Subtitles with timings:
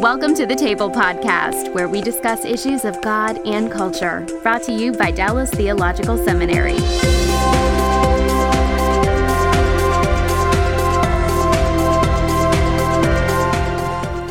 [0.00, 4.26] Welcome to the Table Podcast, where we discuss issues of God and culture.
[4.42, 6.78] Brought to you by Dallas Theological Seminary.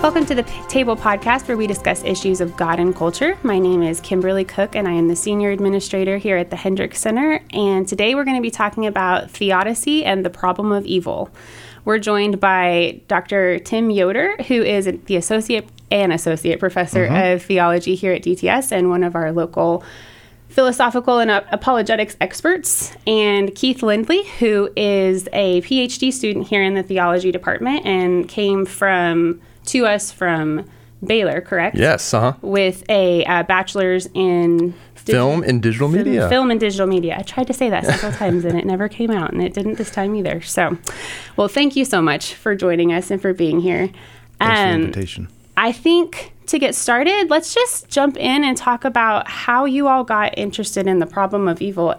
[0.01, 3.37] Welcome to the Table Podcast, where we discuss issues of God and culture.
[3.43, 6.99] My name is Kymberli Cook, and I am the Senior Administrator here at the Hendricks
[6.99, 7.43] Center.
[7.53, 11.29] And today we're going to be talking about theodicy and the problem of evil.
[11.85, 13.59] We're joined by Dr.
[13.59, 18.89] Tim Yoder, who is the Associate and Associate Professor of Theology here at DTS and
[18.89, 19.83] one of our local
[20.49, 26.83] philosophical and apologetics experts, and Keith Lindley, who is a PhD student here in the
[26.83, 30.65] theology department and came from to us from
[31.03, 31.77] Baylor, correct?
[31.77, 32.33] Yes, uh huh.
[32.41, 34.73] With a uh, bachelor's in
[35.11, 36.27] Film and digital media.
[36.29, 37.15] Film and digital media.
[37.17, 39.75] I tried to say that several times and it never came out, and it didn't
[39.77, 40.41] this time either.
[40.41, 40.77] So,
[41.35, 43.89] well, thank you so much for joining us and for being here.
[44.39, 45.27] Thanks for the Um, invitation.
[45.57, 50.03] I think to get started, let's just jump in and talk about how you all
[50.03, 51.95] got interested in the problem of evil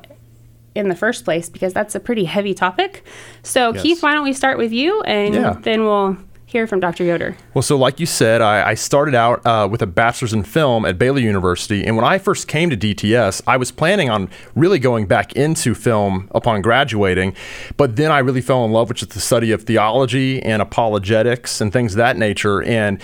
[0.75, 3.05] in the first place, because that's a pretty heavy topic.
[3.43, 3.83] So, Yes.
[3.83, 5.57] Keith, why don't we start with you and Yeah.
[5.63, 6.17] then we'll
[6.51, 7.05] hear from Dr.
[7.05, 7.37] Yoder.
[7.55, 10.85] Well, so like you said, I, I started out uh, with a bachelor's in film
[10.85, 14.81] at Baylor University, and when I first came to DTS, I was planning on really
[14.81, 17.37] going back into film upon graduating,
[17.77, 21.73] but then I really fell in love with the study of theology and apologetics and
[21.73, 23.01] things of that nature, and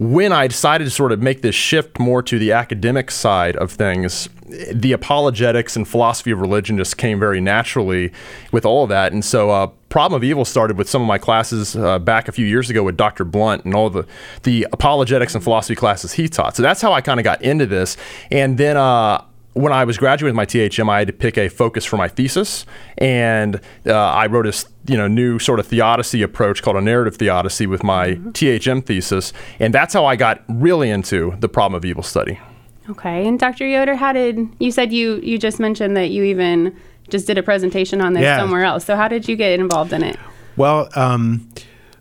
[0.00, 3.70] when I decided to sort of make this shift more to the academic side of
[3.70, 4.30] things,
[4.72, 8.10] the apologetics and philosophy of religion just came very naturally
[8.50, 9.12] with all of that.
[9.12, 12.32] And so, uh, Problem of Evil started with some of my classes uh, back a
[12.32, 13.26] few years ago with Dr.
[13.26, 14.06] Blount and all the
[14.44, 16.56] the apologetics and philosophy classes he taught.
[16.56, 17.98] So that's how I kind of got into this.
[18.30, 18.78] And then.
[18.78, 21.96] Uh, when I was graduating with my THM, I had to pick a focus for
[21.96, 22.66] my thesis,
[22.98, 27.16] and uh, I wrote a you know new sort of theodicy approach called a narrative
[27.16, 31.84] theodicy with my THM thesis, and that's how I got really into the problem of
[31.84, 32.38] evil study.
[32.88, 33.26] Okay.
[33.26, 33.66] And Dr.
[33.66, 36.76] Yoder, how did you said you you just mentioned that you even
[37.08, 38.38] just did a presentation on this Yeah.
[38.38, 38.84] somewhere else.
[38.84, 40.16] So how did you get involved in it?
[40.56, 41.48] Well, um,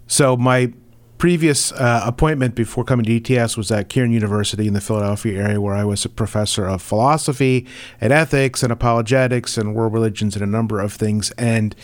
[0.08, 0.72] so my
[1.20, 5.60] previous uh, appointment before coming to DTS was at Cairn University in the Philadelphia area,
[5.62, 7.68] where I was a professor of philosophy
[8.00, 11.32] and ethics and apologetics and world religions and a number of things.
[11.32, 11.76] And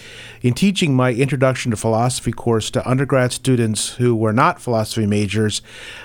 [0.41, 5.61] in teaching my introduction to philosophy course to undergrad students who were not philosophy majors,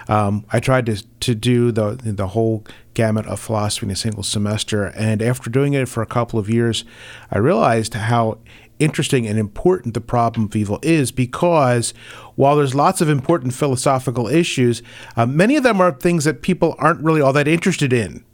[0.09, 2.65] um, I tried to to do the the whole
[2.95, 4.87] gamut of philosophy in a single semester.
[4.87, 6.85] And after doing it for a couple of years,
[7.31, 8.39] I realized how
[8.81, 11.95] interesting and important the problem of evil is because
[12.35, 14.83] while there's lots of important philosophical issues,
[15.17, 18.25] uh, many of them are things that people aren't really all that interested in,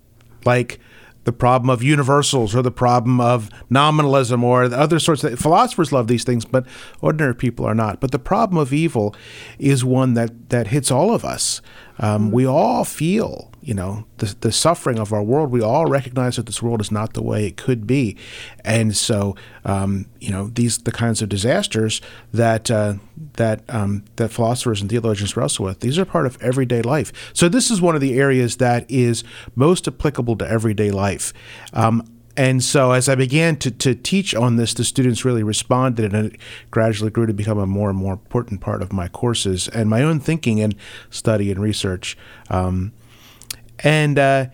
[0.45, 0.81] like
[1.27, 5.91] the problem of universals or the problem of nominalism or the other sorts of philosophers
[5.93, 6.65] love these things, but
[7.01, 8.01] ordinary people are not.
[8.01, 9.15] But the problem of evil
[9.59, 11.61] is one that, that hits all of us.
[11.99, 15.51] Um, we all feel, you know, the, the suffering of our world.
[15.51, 18.17] We all recognize that this world is not the way it could be,
[18.65, 19.35] and so
[19.65, 22.01] um, you know these the kinds of disasters
[22.33, 22.95] that uh,
[23.33, 25.81] that um, that philosophers and theologians wrestle with.
[25.81, 27.13] These are part of everyday life.
[27.35, 29.25] So this is one of the areas that is
[29.57, 31.33] most applicable to everyday life.
[31.73, 36.15] Um, and so, as I began to, to teach on this, the students really responded,
[36.15, 36.41] and it
[36.71, 40.03] gradually grew to become a more and more important part of my courses and my
[40.03, 40.77] own thinking and
[41.11, 42.17] study and research.
[42.49, 42.93] Um,
[43.81, 44.47] and uh,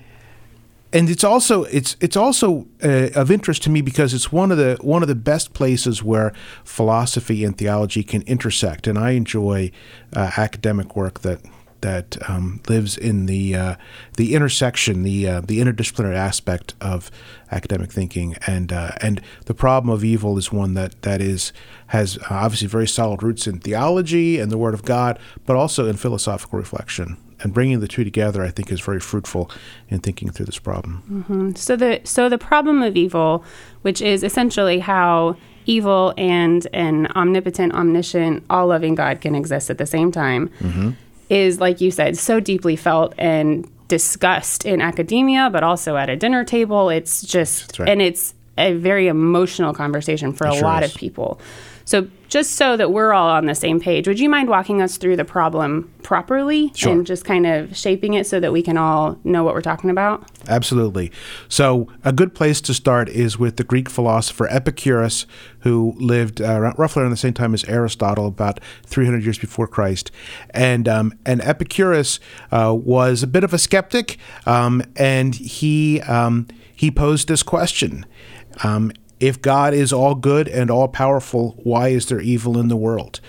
[0.93, 4.59] and it's also it's it's also uh, of interest to me because it's one of
[4.59, 6.33] the one of the best places where
[6.65, 9.71] philosophy and theology can intersect, and I enjoy
[10.15, 11.41] uh, academic work that
[11.83, 13.75] that um, lives in the uh,
[14.17, 17.11] the intersection, the uh, the interdisciplinary aspect of
[17.51, 21.53] academic thinking, and uh, and the problem of evil is one that that is
[21.89, 25.87] has uh, obviously very solid roots in theology and the Word of God, but also
[25.87, 27.19] in philosophical reflection.
[27.43, 29.51] And bringing the two together, I think, is very fruitful
[29.89, 31.03] in thinking through this problem.
[31.11, 31.55] Mm-hmm.
[31.55, 33.45] So the so the problem of evil,
[33.83, 35.37] which is essentially how
[35.67, 40.91] evil and an omnipotent, omniscient, all-loving God can exist at the same time, mm-hmm.
[41.29, 46.17] is like you said, so deeply felt and discussed in academia, but also at a
[46.17, 46.89] dinner table.
[46.89, 47.89] It's just right.
[47.89, 50.93] and it's a very emotional conversation for a sure lot is.
[50.93, 51.41] of people.
[51.85, 54.97] So just so that we're all on the same page, would you mind walking us
[54.97, 56.91] through the problem properly Sure.
[56.91, 59.91] and just kind of shaping it so that we can all know what we're talking
[59.91, 60.27] about?
[60.49, 61.13] Absolutely.
[61.49, 65.27] So, a good place to start is with the Greek philosopher Epicurus,
[65.61, 70.11] who lived uh, roughly around the same time as Aristotle, about 300 years before Christ.
[70.51, 72.19] And um, and Epicurus
[72.51, 78.07] uh, was a bit of a skeptic, um, and he um, he posed this question.
[78.65, 78.93] Um,
[79.23, 83.21] if God is all good and all powerful, why is there evil in the world?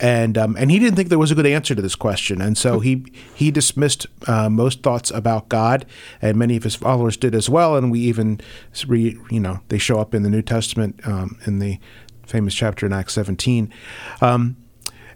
[0.00, 2.58] and um, and he didn't think there was a good answer to this question, and
[2.58, 3.04] so he
[3.34, 5.86] he dismissed uh, most thoughts about God,
[6.20, 7.76] and many of his followers did as well.
[7.76, 8.40] And we even,
[8.86, 11.78] re, you know, they show up in the New Testament um, in the
[12.26, 13.72] famous chapter in Acts 17.
[14.20, 14.56] Um,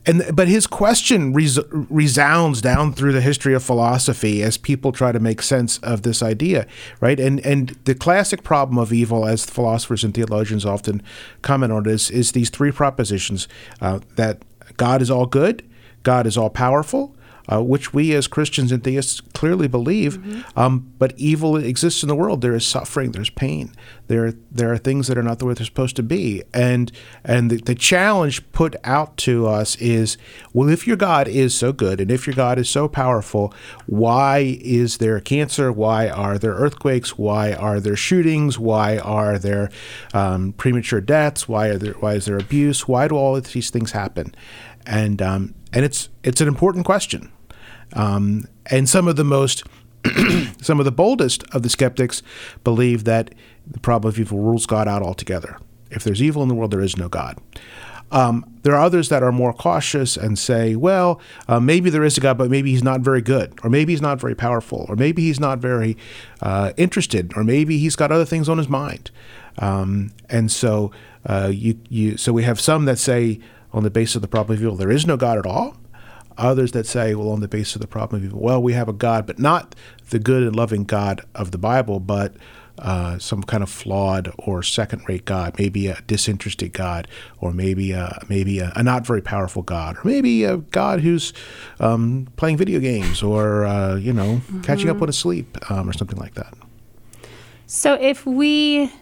[0.06, 5.12] and but his question res- resounds down through the history of philosophy as people try
[5.12, 6.66] to make sense of this idea,
[7.00, 7.18] right?
[7.18, 11.02] And and the classic problem of evil, as philosophers and theologians often
[11.42, 13.48] comment on, is is these three propositions
[13.80, 14.42] uh, that
[14.76, 15.68] God is all good,
[16.02, 17.14] God is all powerful,
[17.50, 20.18] uh, which we as Christians and theists clearly believe.
[20.18, 20.58] Mm-hmm.
[20.58, 22.40] Um, but evil exists in the world.
[22.40, 23.12] There is suffering.
[23.12, 23.72] There's pain.
[24.08, 26.42] There there are things that are not the way they're supposed to be.
[26.52, 26.90] And
[27.24, 30.16] and the, the challenge put out to us is,
[30.52, 33.52] well, if your God is so good and if your God is so powerful,
[33.86, 35.72] why is there cancer?
[35.72, 37.18] Why are there earthquakes?
[37.18, 38.58] Why are there shootings?
[38.58, 39.70] Why are there
[40.12, 41.48] um, premature deaths?
[41.48, 42.88] Why are there why is there abuse?
[42.88, 44.34] Why do all of these things happen?
[44.86, 47.30] And um, and it's it's an important question.
[47.94, 49.64] Um, and some of the most,
[50.60, 52.22] some of the boldest of the skeptics
[52.64, 53.34] believe that
[53.66, 55.58] the problem of evil rules God out altogether.
[55.90, 57.38] If there's evil in the world, there is no God.
[58.10, 62.16] Um, there are others that are more cautious and say, well, uh, maybe there is
[62.16, 64.96] a God, but maybe he's not very good, or maybe he's not very powerful, or
[64.96, 65.96] maybe he's not very
[66.40, 69.10] uh, interested, or maybe he's got other things on his mind.
[69.58, 70.90] Um, and so
[71.26, 73.40] uh, you, you, so we have some that say,
[73.72, 75.76] on the basis of the problem of evil, there is no God at all.
[76.38, 78.88] Others that say, well, on the basis of the problem of evil, well, we have
[78.88, 79.74] a God, but not
[80.10, 82.34] the good and loving God of the Bible, but
[82.78, 87.08] uh, some kind of flawed or second-rate God, maybe a disinterested God,
[87.40, 91.32] or maybe a, maybe a, a not very powerful God, or maybe a God who's
[91.80, 94.60] um, playing video games, or uh, you know, mm-hmm.
[94.60, 96.54] catching up on his sleep, um, or something like that.
[97.66, 98.92] So, if we,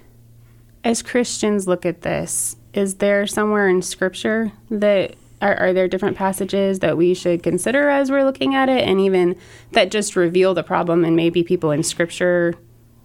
[0.83, 6.17] as Christians, look at this, is there somewhere in Scripture that are, are, there different
[6.17, 8.89] passages that we should consider as we're looking at it?
[8.89, 9.37] And even
[9.73, 12.55] that just reveal the problem and maybe people in scripture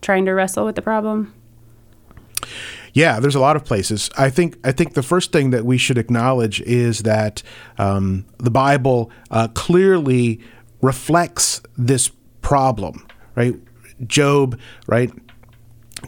[0.02, 1.34] trying to wrestle with the problem?
[2.94, 4.10] Yeah there's a lot of places.
[4.18, 7.44] I think i think the first thing that we should acknowledge is that
[7.78, 10.42] um, the bible uh, clearly
[10.82, 12.12] reflects this
[12.42, 13.06] problem
[13.36, 13.56] right?
[14.08, 15.12] Job right?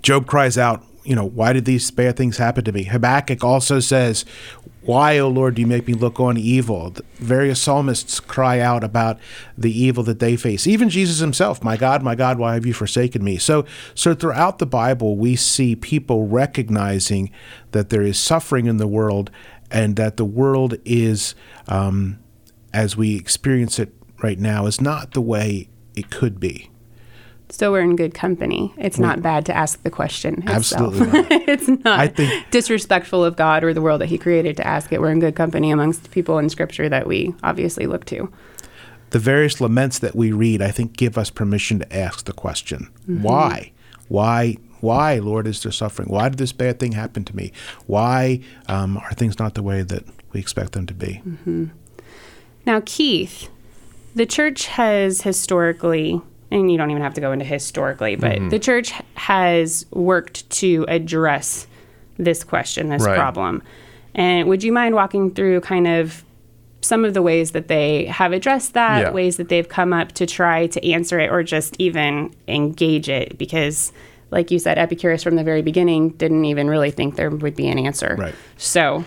[0.02, 2.84] Job cries out you know, why did these bad things happen to me?
[2.84, 4.26] Habakkuk also says,
[4.82, 6.90] why, O Lord, do you make me look on evil?
[6.90, 9.18] The various psalmists cry out about
[9.58, 10.68] the evil that they face.
[10.68, 13.38] Even Jesus himself, my God, my God, why have you forsaken me?
[13.38, 13.66] So,
[13.96, 17.32] so throughout the Bible, we see people recognizing
[17.72, 19.32] that there is suffering in the world
[19.72, 21.34] and that the world is,
[21.68, 22.20] um,
[22.74, 26.70] as we experience it right now, is not the way it could be.
[27.54, 28.74] So we're in good company.
[28.80, 30.42] It's not bad to ask the question.
[30.50, 30.96] Itself.
[30.96, 31.32] Absolutely not.
[31.48, 34.92] it's not I think, disrespectful of God or the world that He created to ask
[34.92, 35.00] it.
[35.00, 38.28] We're in good company amongst people in Scripture that we obviously look to.
[39.12, 42.90] The various laments that we read, I think, give us permission to ask the question
[43.02, 43.22] mm-hmm.
[43.22, 43.72] why?
[44.08, 44.58] Why?
[44.82, 46.10] Why, Lord, is there suffering?
[46.10, 47.52] Why did this bad thing happen to me?
[47.86, 51.22] Why um, are things not the way that we expect them to be?
[51.24, 51.66] Mm-hmm.
[52.66, 53.48] Now, Keith,
[54.16, 56.20] the church has historically
[56.54, 58.50] and you don't even have to go into historically, but mm-hmm.
[58.50, 61.68] the church has worked to address
[62.18, 63.18] this question, this right.
[63.18, 63.64] problem.
[64.14, 66.24] And would you mind walking through kind of
[66.82, 69.12] some of the ways that they have addressed that, yeah.
[69.12, 73.38] ways that they've come up to try to answer it or just even engage it?
[73.38, 73.92] Because,
[74.30, 77.68] like you said, Epicurus from the very beginning didn't even really think there would be
[77.68, 78.16] an answer.
[78.20, 78.36] Right.
[78.58, 79.04] So,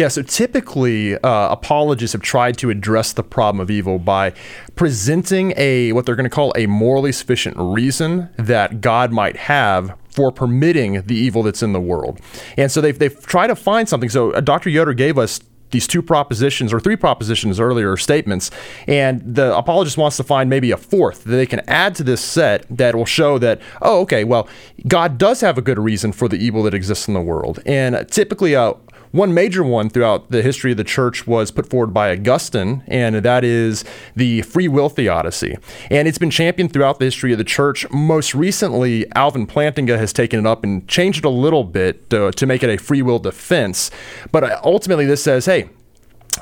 [0.00, 4.32] yeah, so typically uh, apologists have tried to address the problem of evil by
[4.74, 9.94] presenting a what they're going to call a morally sufficient reason that God might have
[10.08, 12.18] for permitting the evil that's in the world.
[12.56, 14.08] And so they've, they've tried to find something.
[14.08, 14.70] So uh, Dr.
[14.70, 15.38] Yoder gave us
[15.70, 18.50] these two propositions or three propositions earlier statements
[18.88, 22.20] and the apologist wants to find maybe a fourth that they can add to this
[22.20, 24.48] set that will show that oh okay well
[24.88, 28.04] god does have a good reason for the evil that exists in the world and
[28.10, 28.74] typically a,
[29.12, 33.16] one major one throughout the history of the church was put forward by Augustine, and
[33.16, 35.56] that is the free will theodicy.
[35.90, 37.88] And it's been championed throughout the history of the church.
[37.90, 42.30] Most recently, Alvin Plantinga has taken it up and changed it a little bit to,
[42.30, 43.90] to make it a free will defense.
[44.30, 45.70] But uh, ultimately, this says, hey,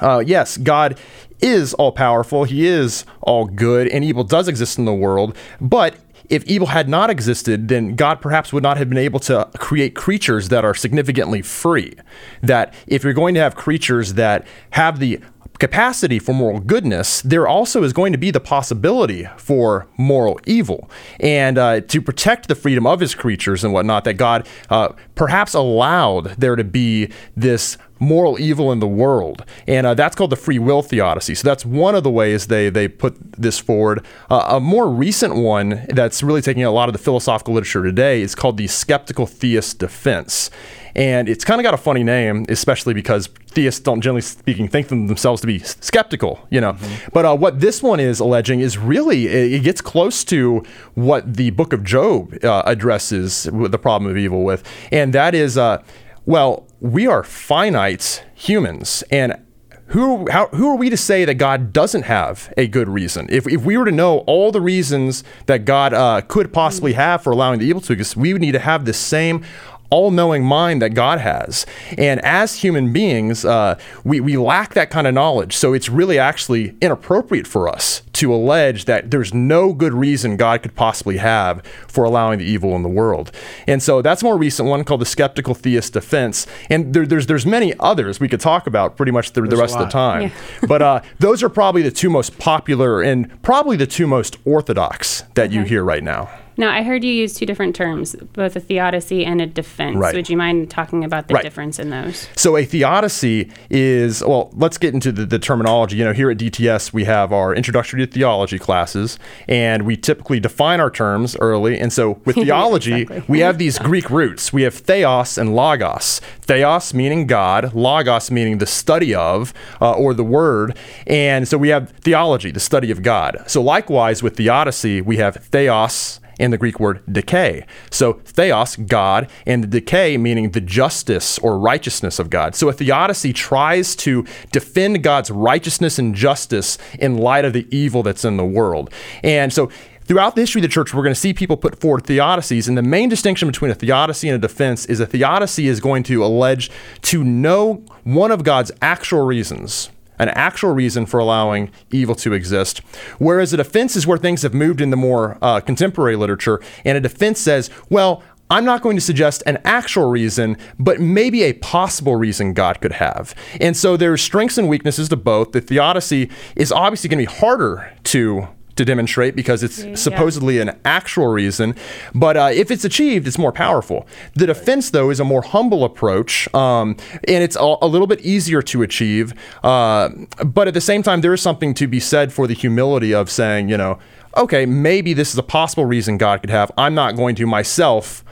[0.00, 0.98] uh, yes, God
[1.40, 5.96] is all powerful, He is all good, and evil does exist in the world, but
[6.28, 9.94] if evil had not existed, then God perhaps would not have been able to create
[9.94, 11.94] creatures that are significantly free.
[12.42, 15.20] That if you're going to have creatures that have the
[15.58, 20.88] capacity for moral goodness, there also is going to be the possibility for moral evil.
[21.20, 25.54] And uh, to protect the freedom of his creatures and whatnot, that God uh, perhaps
[25.54, 29.44] allowed there to be this moral evil in the world.
[29.66, 31.34] And uh, that's called the free will theodicy.
[31.34, 34.04] So that's one of the ways they, they put this forward.
[34.30, 38.22] Uh, a more recent one that's really taking a lot of the philosophical literature today
[38.22, 40.50] is called the skeptical theist defense.
[40.94, 44.88] And it's kind of got a funny name, especially because theists don't, generally speaking, think
[44.88, 46.72] themselves to be skeptical, you know.
[46.72, 47.08] Mm-hmm.
[47.12, 50.62] But uh, what this one is alleging is really, it gets close to
[50.94, 54.62] what the book of Job uh, addresses the problem of evil with.
[54.92, 55.82] And that is, uh,
[56.26, 59.02] well, we are finite humans.
[59.10, 59.42] And
[59.88, 63.26] who, how, who are we to say that God doesn't have a good reason?
[63.30, 67.22] If, if we were to know all the reasons that God uh, could possibly have
[67.22, 69.42] for allowing the evil to exist, we would need to have the same
[69.90, 71.64] all knowing mind that God has.
[71.96, 75.56] And as human beings, uh, we, we lack that kind of knowledge.
[75.56, 80.62] So it's really actually inappropriate for us to allege that there's no good reason God
[80.62, 83.30] could possibly have for allowing the evil in the world.
[83.66, 86.46] And so that's a more recent one called the skeptical theist defense.
[86.68, 89.74] And there, there's, there's many others we could talk about pretty much the, the rest
[89.76, 90.22] of the time.
[90.22, 90.30] Yeah.
[90.68, 95.22] but uh, those are probably the two most popular and probably the two most orthodox
[95.34, 95.54] that okay.
[95.54, 96.28] you hear right now.
[96.58, 99.96] Now, I heard you use two different terms, both a theodicy and a defense.
[99.96, 100.12] Right.
[100.12, 101.42] Would you mind talking about the right.
[101.44, 102.28] difference in those?
[102.34, 105.96] So, a theodicy is, well, let's get into the, the, terminology.
[105.98, 110.40] You know, here at DTS, we have our introductory to theology classes, and we typically
[110.40, 111.78] define our terms early.
[111.78, 113.24] And so, with theology, exactly.
[113.28, 114.52] we have these Greek roots.
[114.52, 116.20] We have theos and logos.
[116.40, 120.76] Theos meaning God, logos meaning the study of uh, or the word.
[121.06, 123.44] And so, we have theology, the study of God.
[123.46, 127.66] So, likewise, with theodicy, we have theos and the Greek word dike.
[127.90, 132.54] So theos, God, and the dike meaning the justice or righteousness of God.
[132.54, 138.02] So a theodicy tries to defend God's righteousness and justice in light of the evil
[138.02, 138.92] that's in the world.
[139.22, 139.70] And so
[140.08, 142.78] Throughout the history of the church, we're going to see people put forward theodicies, and
[142.78, 146.24] the main distinction between a theodicy and a defense is a theodicy is going to
[146.24, 146.70] allege
[147.02, 152.78] to know one of God's actual reasons an actual reason for allowing evil to exist.
[153.18, 156.96] Whereas a defense is where things have moved in the more uh, contemporary literature, and
[156.96, 161.52] a defense says, well, I'm not going to suggest an actual reason, but maybe a
[161.52, 163.34] possible reason God could have.
[163.60, 165.52] And so there's strengths and weaknesses to both.
[165.52, 168.48] The theodicy is obviously going to be harder to
[168.78, 169.94] to demonstrate because it's yeah.
[169.94, 171.74] supposedly an actual reason.
[172.14, 174.06] But uh, if it's achieved, it's more powerful.
[174.34, 178.20] The defense, though, is a more humble approach, um, and it's a, a, little bit
[178.22, 179.34] easier to achieve.
[179.62, 180.08] Uh,
[180.44, 183.30] but at the same time, there is something to be said for the humility of
[183.30, 183.98] saying, you know,
[184.36, 186.70] okay, maybe this is a possible reason God could have.
[186.78, 188.24] I'm not going to myself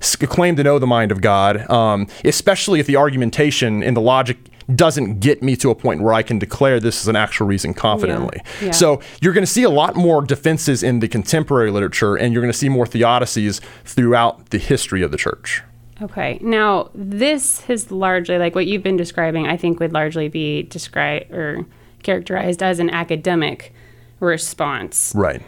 [0.00, 4.36] claim to know the mind of God, um, especially if the argumentation and the logic
[4.74, 7.72] doesn't get me to a point where I can declare this is an actual reason
[7.72, 8.40] confidently.
[8.60, 8.66] Yeah.
[8.66, 8.70] Yeah.
[8.72, 12.42] So you're going to see a lot more defenses in the contemporary literature, and you're
[12.42, 15.62] going to see more theodicies throughout the history of the church.
[16.02, 16.38] Okay.
[16.42, 21.32] Now, this has largely, like what you've been describing, I think would largely be described
[21.32, 21.66] or
[22.02, 23.74] characterized as an academic
[24.20, 25.12] response.
[25.14, 25.42] Right.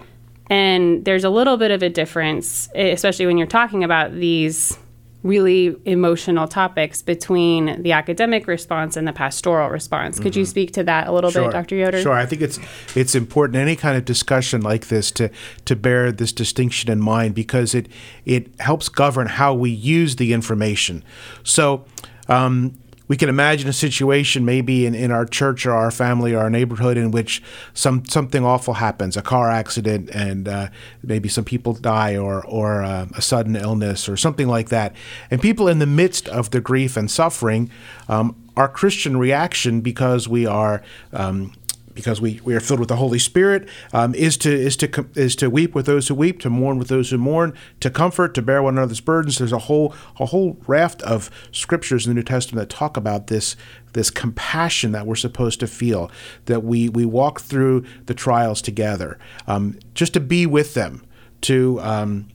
[0.48, 4.76] And there's a little bit of a difference, especially when you're talking about these
[5.22, 10.18] really emotional topics between the academic response and the pastoral response.
[10.18, 10.40] Could mm-hmm.
[10.40, 11.44] you speak to that a little sure.
[11.44, 11.76] bit, Dr.
[11.76, 12.00] Yoder?
[12.00, 12.12] Sure.
[12.12, 12.58] I think it's
[12.96, 15.30] it's important any kind of discussion like this to
[15.66, 17.88] to bear this distinction in mind because it
[18.24, 21.04] it helps govern how we use the information.
[21.42, 21.84] So.
[22.28, 22.78] Um,
[23.11, 26.49] we can imagine a situation maybe in, in our church or our family or our
[26.49, 27.43] neighborhood in which
[27.75, 30.69] some something awful happens, a car accident, and uh,
[31.02, 34.95] maybe some people die, or or uh, a sudden illness, or something like that.
[35.29, 37.69] And people in the midst of the grief and suffering,
[38.09, 40.81] um, our Christian reaction, because we are
[41.12, 41.52] um,
[41.94, 45.37] because we, we are filled with the Holy Spirit, um, is to is to is
[45.37, 48.42] to weep with those who weep, to mourn with those who mourn, to comfort, to
[48.42, 49.38] bear one another's burdens.
[49.38, 53.26] There's a whole a whole raft of scriptures in the New Testament that talk about
[53.26, 53.56] this
[53.92, 56.11] this compassion that we're supposed to feel,
[56.47, 61.04] that we we walk through the trials together, um, just to be with them,
[61.42, 62.28] to um,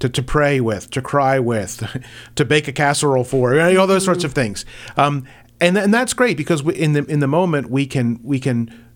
[0.00, 1.82] to, to pray with, to cry with,
[2.36, 4.64] to bake a casserole for, you know, all those sorts of things.
[4.96, 5.24] Um,
[5.60, 8.87] and, and that's great because we, in the in the moment we can we can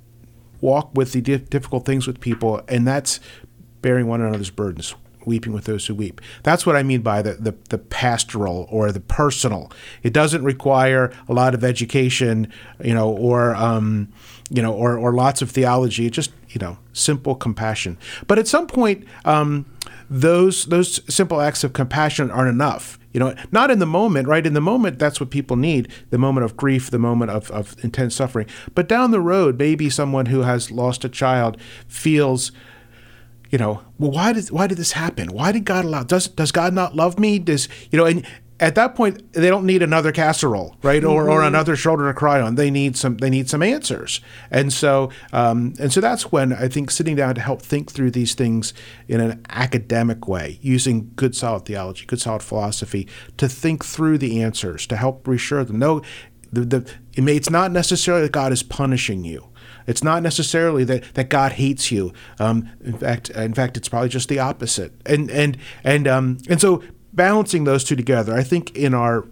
[0.62, 3.20] walk with the difficult things with people, and that's
[3.82, 4.94] bearing one another's burdens,
[5.26, 6.22] weeping with those who weep.
[6.44, 9.70] That's what I mean by the, the, the, pastoral or the personal.
[10.02, 12.50] It doesn't require a lot of education,
[12.82, 14.10] you know, or um,
[14.48, 16.06] you know, or, or lots of theology.
[16.06, 17.98] It just you know, simple compassion.
[18.26, 19.66] But at some point, um,
[20.08, 22.98] those those simple acts of compassion aren't enough.
[23.12, 24.46] You know, not in the moment, right?
[24.46, 27.76] In the moment, that's what people need the moment of grief, the moment of, of
[27.84, 28.46] intense suffering.
[28.74, 32.52] But down the road, maybe someone who has lost a child feels
[33.50, 35.30] you know, well, why did why did this happen?
[35.30, 36.04] Why did God allow?
[36.04, 37.38] Does does God not love me?
[37.38, 38.06] Does you know?
[38.06, 38.26] And
[38.62, 41.48] at that point, they don't need another casserole, right, or, or mm-hmm.
[41.48, 42.54] another shoulder to cry on.
[42.54, 44.20] They need some they need some answers,
[44.52, 48.12] and so um, and so that's when I think sitting down to help think through
[48.12, 48.72] these things
[49.08, 54.40] in an academic way, using good solid theology, good solid philosophy, to think through the
[54.40, 55.80] answers, to help reassure them.
[55.80, 56.00] No,
[56.52, 59.48] the, the it's not necessarily that God is punishing you
[59.84, 62.12] it's not necessarily that, that God hates you.
[62.38, 64.92] Um, in fact, in fact, it's probably just the opposite.
[65.04, 69.24] And and and um, and so balancing those two together, I think in our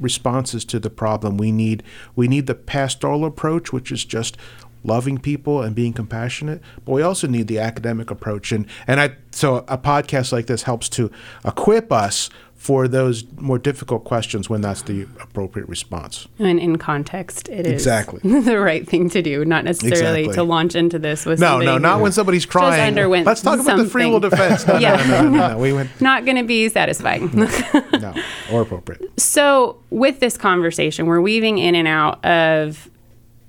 [0.00, 1.82] responses to the problem, we need
[2.16, 4.36] we need the pastoral approach, which is just
[4.84, 8.50] loving people and being compassionate but we also need the academic approach.
[8.50, 11.10] And and i so a podcast like this helps to
[11.44, 12.30] equip us
[12.62, 16.28] for those more difficult questions when that's the appropriate response.
[16.38, 20.34] And in context, it is exactly the right thing to do, not necessarily exactly.
[20.36, 22.94] to launch into this with no, no, not when somebody's crying.
[23.24, 24.64] Let's talk about the free will defense.
[24.64, 24.94] No, yeah.
[24.94, 27.34] no, no, no, no, We went not going to be satisfying.
[27.34, 28.14] no,
[28.52, 29.10] or appropriate.
[29.20, 32.88] So with this conversation, we're weaving in and out of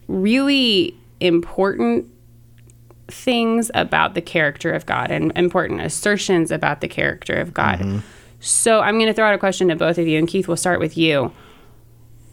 [0.07, 2.09] really important
[3.09, 7.77] things about the character of God and important assertions about the character of God.
[7.77, 7.99] Mm-hmm
[8.43, 10.57] so I'm going to throw out a question to both of you, and Keith, we'll
[10.57, 11.31] start with you.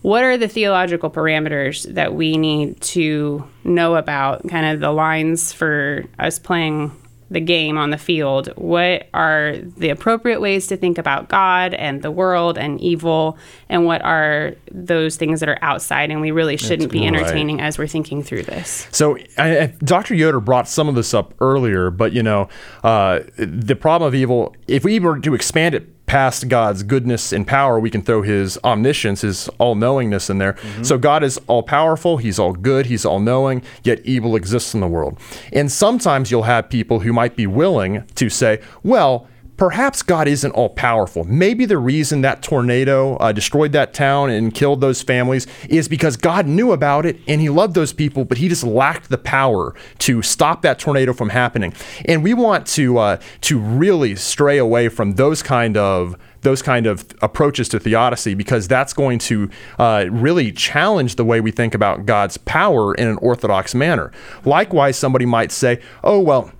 [0.02, 5.52] What are the theological parameters that we need to know about, kind of the lines
[5.52, 6.90] for us playing
[7.30, 8.48] the game on the field?
[8.56, 13.38] What are the appropriate ways to think about God and the world and evil?
[13.68, 17.58] And what are those things that are outside and we really shouldn't That's be entertaining
[17.58, 17.66] right.
[17.66, 18.88] as we're thinking through this?
[18.90, 20.14] So, I, Dr.
[20.14, 22.48] Yoder brought some of this up earlier, but you know,
[22.82, 27.46] uh, the problem of evil, if we were to expand it past God's goodness and
[27.46, 30.54] power, we can throw his omniscience, his all knowingness in there.
[30.54, 30.82] Mm-hmm.
[30.82, 34.80] So God is all powerful, he's all good, he's all knowing, yet evil exists in
[34.80, 35.20] the world.
[35.52, 39.28] And sometimes you'll have people who might be willing to say, well,
[39.60, 41.22] perhaps God isn't all powerful.
[41.24, 46.16] Maybe the reason that tornado uh, destroyed that town and killed those families is because
[46.16, 49.74] God knew about it and he loved those people, but he just lacked the power
[49.98, 51.74] to stop that tornado from happening.
[52.06, 56.86] And we want to uh, to really stray away from those kind of those kind
[56.86, 61.74] of approaches to theodicy because that's going to uh, really challenge the way we think
[61.74, 64.10] about God's power in an orthodox manner.
[64.46, 66.50] Likewise, somebody might say, "Oh well."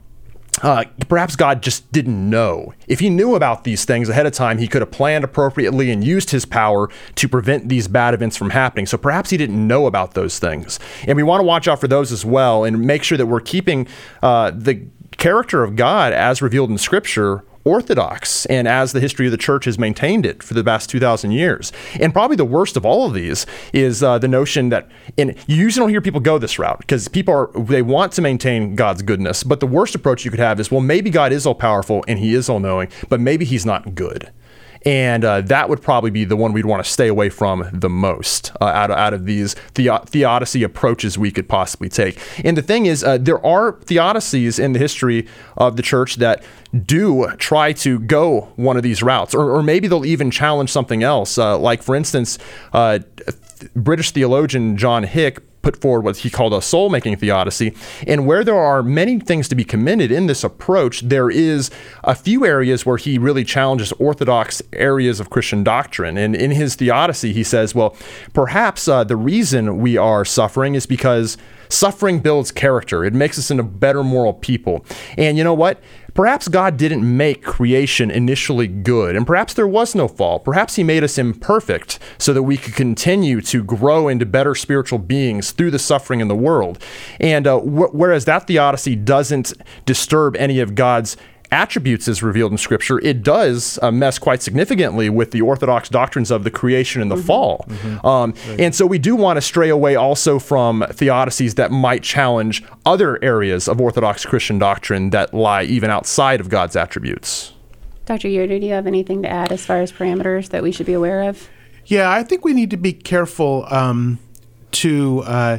[0.63, 2.75] Uh, perhaps God just didn't know.
[2.87, 6.05] If he knew about these things ahead of time, he could have planned appropriately and
[6.05, 8.87] used his power to prevent these bad events from happening.
[8.87, 10.79] So perhaps he didn't know about those things.
[11.07, 13.41] And we want to watch out for those as well and make sure that we're
[13.41, 13.87] keeping
[14.23, 19.33] uh, the character of God as revealed in Scripture orthodox and as the history of
[19.33, 21.73] the church has maintained it for the past 2,000 years.
[22.01, 25.57] And probably the worst of all of these is uh, the notion that, and you
[25.57, 29.03] usually don't hear people go this route because people are, they want to maintain God's
[29.03, 29.43] goodness.
[29.43, 32.19] But the worst approach you could have is, well, maybe God is all powerful and
[32.19, 34.31] he is all knowing, but maybe he's not good
[34.87, 37.91] and uh, that would probably be the one we'd want to stay away from the
[37.91, 42.19] most uh, out, of, out of these the- theodicy approaches we could possibly take.
[42.45, 46.43] And the thing is, uh, there are theodicies in the history of the church that
[46.87, 51.03] do try to go one of these routes, or, or maybe they'll even challenge something
[51.03, 51.37] else.
[51.37, 52.39] Uh, like, for instance,
[52.73, 53.01] uh,
[53.75, 57.75] British theologian John Hick put forward what he called a soul making theodicy.
[58.07, 61.71] And where there are many things to be commended in this approach, there is
[62.05, 66.17] a few areas where he really challenges orthodox areas of Christian doctrine.
[66.17, 67.97] And in his theodicy, he says, well,
[68.33, 71.37] perhaps uh, the reason we are suffering is because
[71.69, 74.85] suffering builds character, it makes us into better moral people.
[75.17, 75.81] And you know what?
[76.15, 80.39] Perhaps God didn't make creation initially good, and perhaps there was no fall.
[80.39, 84.99] Perhaps He made us imperfect so that we could continue to grow into better spiritual
[84.99, 86.83] beings through the suffering in the world.
[87.19, 89.53] And uh, wh- whereas that theodicy doesn't
[89.87, 91.17] disturb any of God's
[91.53, 96.31] attributes as revealed in Scripture, it does uh, mess quite significantly with the orthodox doctrines
[96.31, 97.27] of the creation and the mm-hmm.
[97.27, 97.65] fall.
[97.69, 98.07] Mm-hmm.
[98.07, 98.61] Um, right.
[98.61, 103.23] And so we do want to stray away also from theodicies that might challenge other
[103.23, 107.53] areas of orthodox Christian doctrine that lie even outside of God's attributes.
[108.07, 108.29] Dr.
[108.29, 110.95] Yoder, do you have anything to add as far as parameters that we should be
[110.95, 111.49] aware of?
[111.87, 114.19] Yeah, I think we need to be careful um,
[114.73, 115.59] to uh,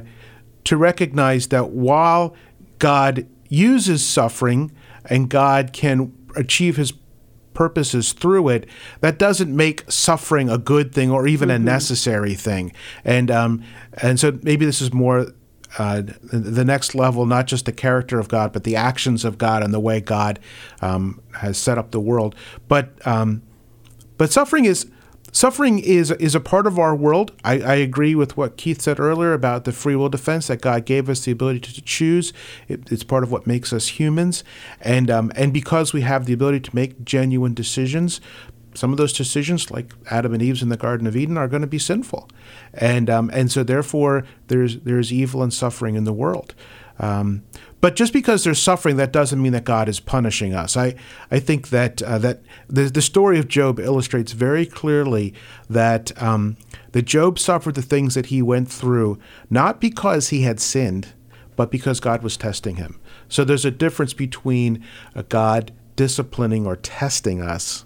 [0.66, 2.36] to recognize that while
[2.80, 4.72] God uses suffering
[5.06, 6.94] and God can achieve his
[7.54, 8.68] purposes through it,
[9.02, 11.56] that doesn't make suffering a good thing or even mm-hmm.
[11.58, 12.72] a necessary thing.
[13.04, 13.64] And um,
[14.02, 15.28] and so maybe this is more
[15.78, 16.02] uh,
[16.34, 19.74] the next level, not just the character of God, but the actions of God and
[19.74, 20.40] the way God
[20.82, 22.36] um, has set up the world.
[22.68, 23.42] But um,
[24.18, 24.90] but suffering is
[25.32, 27.32] suffering is is a part of our world.
[27.44, 30.86] I, I, agree with what Keith said earlier about the free will defense that God
[30.86, 32.34] gave us the ability to, to choose.
[32.68, 34.44] It, it's part of what makes us humans,
[34.82, 38.22] and um, and because we have the ability to make genuine decisions,
[38.74, 41.62] some of those decisions, like Adam and Eve's in the Garden of Eden, are going
[41.62, 42.30] to be sinful,
[42.74, 46.56] and um, and so therefore there's there's evil and suffering in the world.
[47.00, 47.44] Um,
[47.82, 50.78] but just because there's suffering, that doesn't mean that God is punishing us.
[50.78, 50.96] I,
[51.32, 55.34] I think that uh, that the, the story of Job illustrates very clearly
[55.70, 56.58] that um,
[56.92, 61.14] that Job suffered the things that he went through not because he had sinned,
[61.56, 63.00] but because God was testing him.
[63.28, 64.84] So there's a difference between
[65.16, 67.86] a God disciplining or testing us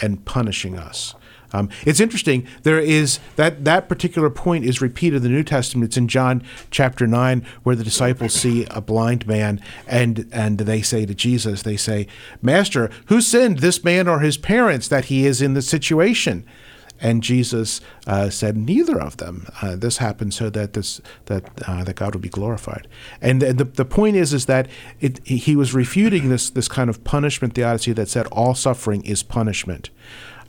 [0.00, 1.14] and punishing us.
[1.52, 2.46] Um, it's interesting.
[2.62, 5.90] There is that that particular point is repeated in the New Testament.
[5.90, 10.82] It's in John chapter nine, where the disciples see a blind man, and and they
[10.82, 12.06] say to Jesus, they say,
[12.42, 16.44] "Master, who sinned, this man or his parents, that he is in this situation?"
[16.98, 19.46] And Jesus uh, said, "Neither of them.
[19.60, 22.88] Uh, this happened so that this that uh, that God would be glorified."
[23.20, 24.68] And the, the point is, is that
[25.00, 29.22] it, he was refuting this this kind of punishment theodicy that said all suffering is
[29.22, 29.90] punishment.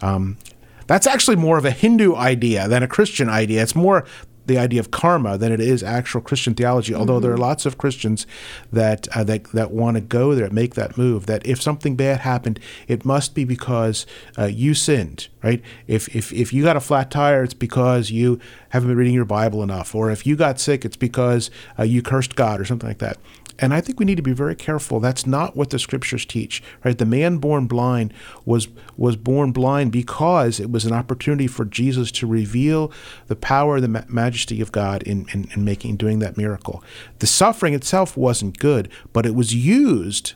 [0.02, 0.38] Um,
[0.88, 3.62] that's actually more of a Hindu idea than a Christian idea.
[3.62, 4.06] It's more
[4.48, 6.96] the idea of karma than it is actual Christian theology.
[6.96, 7.24] Although mm-hmm.
[7.24, 7.44] there are mm-hmm.
[7.44, 8.26] lots of Christians
[8.72, 11.26] that uh, that that want to go there, make that move.
[11.28, 14.06] That if something bad happened, it must be because
[14.38, 15.62] uh, you sinned, right?
[15.86, 19.26] If if if you got a flat tire, it's because you haven't been reading your
[19.26, 22.88] Bible enough, or if you got sick, it's because uh, you cursed God or something
[22.88, 23.18] like that.
[23.60, 25.00] And I think we need to be very careful.
[25.00, 26.98] That's not what the scriptures teach, right?
[26.98, 28.14] The man born blind
[28.46, 32.92] was was born blind because it was an opportunity for Jesus to reveal
[33.28, 36.84] the power, the ma- majesty of God in, in, in making doing that miracle.
[37.20, 40.34] The suffering itself wasn't good, but it was used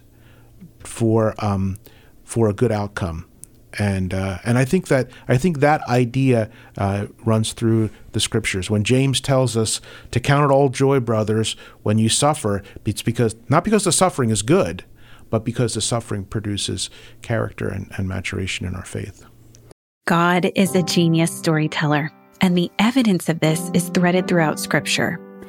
[0.80, 1.78] for um,
[2.24, 3.26] for a good outcome
[3.80, 8.70] and uh, and I think that I think that idea uh, runs through the scriptures.
[8.70, 9.82] When James tells us
[10.12, 14.30] to count it all joy, brothers, when you suffer, it's because not because the suffering
[14.30, 14.84] is good,
[15.30, 16.90] but because the suffering produces
[17.22, 19.26] character and, and maturation in our faith.
[20.06, 25.20] God is a genius storyteller, and the evidence of this is threaded throughout Scripture.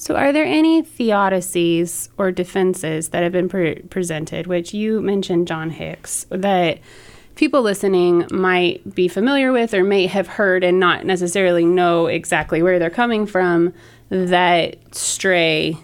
[0.00, 5.48] So, are there any theodicies or defenses that have been pre- presented, which you mentioned,
[5.48, 6.78] John Hicks, that
[7.34, 12.62] people listening might be familiar with or may have heard and not necessarily know exactly
[12.62, 13.74] where they're coming from,
[14.08, 15.76] that stray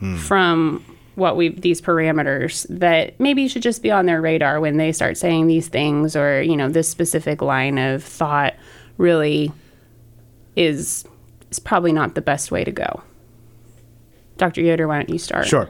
[0.00, 0.16] hmm.
[0.18, 4.92] from what we these parameters that maybe should just be on their radar when they
[4.92, 8.52] start saying these things or you know this specific line of thought
[8.98, 9.50] really
[10.56, 11.06] is
[11.50, 13.02] is probably not the best way to go.
[14.36, 14.62] Dr.
[14.62, 15.46] Yoder, why don't you start?
[15.46, 15.68] Sure.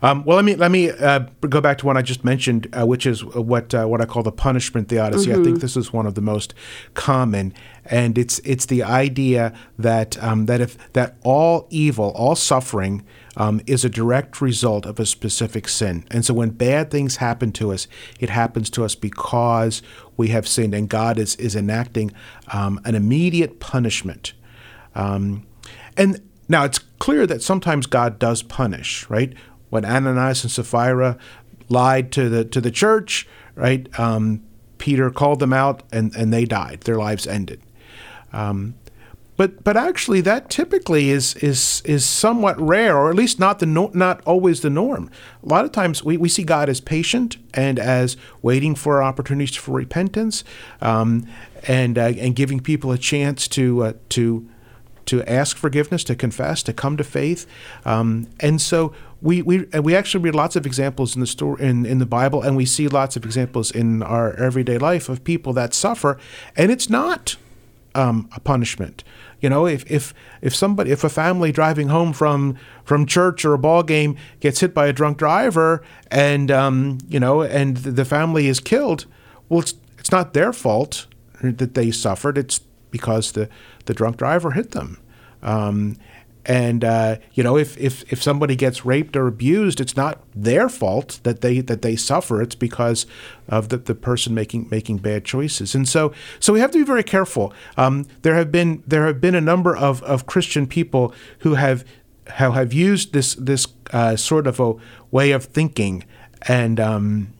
[0.00, 2.86] Um, well, let me let me uh, go back to one I just mentioned, uh,
[2.86, 5.30] which is what uh, what I call the punishment theodicy.
[5.30, 5.40] Mm-hmm.
[5.40, 5.60] I think mm-hmm.
[5.60, 6.54] this is one of the most
[6.94, 7.52] common,
[7.84, 13.04] and it's it's the idea that um, that if that all evil, all suffering,
[13.36, 17.50] um, is a direct result of a specific sin, and so when bad things happen
[17.52, 17.88] to us,
[18.20, 19.82] it happens to us because
[20.16, 22.12] we have sinned, and God is is enacting
[22.52, 24.32] um, an immediate punishment.
[24.94, 25.44] Um,
[25.96, 29.34] and now, it's clear that sometimes God does punish, right?
[29.70, 31.18] When Ananias and Sapphira
[31.68, 33.86] lied to the to the church, right?
[33.98, 34.42] Um,
[34.78, 36.82] Peter called them out, and, and they died.
[36.82, 37.60] Their lives ended.
[38.32, 38.74] Um,
[39.36, 43.66] but but actually, that typically is is is somewhat rare, or at least not the
[43.66, 45.10] no, not always the norm.
[45.44, 49.54] A lot of times, we, we see God as patient and as waiting for opportunities
[49.54, 50.42] for repentance,
[50.80, 51.24] um,
[51.68, 54.48] and uh, and giving people a chance to uh, to
[55.08, 57.46] to ask forgiveness, to confess, to come to faith.
[57.84, 61.86] Um, and so we, we, we actually read lots of examples in the story in,
[61.86, 65.52] in the Bible, and we see lots of examples in our everyday life of people
[65.54, 66.18] that suffer,
[66.56, 67.36] and it's not
[67.94, 69.02] um, a punishment.
[69.40, 73.54] You know, if, if if somebody if a family driving home from from church or
[73.54, 78.04] a ball game gets hit by a drunk driver and um, you know and the
[78.04, 79.06] family is killed,
[79.48, 81.06] well, it's it's not their fault
[81.40, 82.36] that they suffered.
[82.36, 83.48] It's because the
[83.88, 84.98] the drunk driver hit them.
[85.42, 85.96] Um,
[86.46, 90.68] and uh, you know, if, if if somebody gets raped or abused, it's not their
[90.68, 92.40] fault that they that they suffer.
[92.40, 93.04] It's because
[93.48, 95.74] of the, the person making making bad choices.
[95.74, 97.52] And so so we have to be very careful.
[97.76, 101.84] Um, there have been there have been a number of, of Christian people who have
[102.28, 104.74] how have used this this uh, sort of a
[105.10, 106.04] way of thinking
[106.42, 107.34] and um,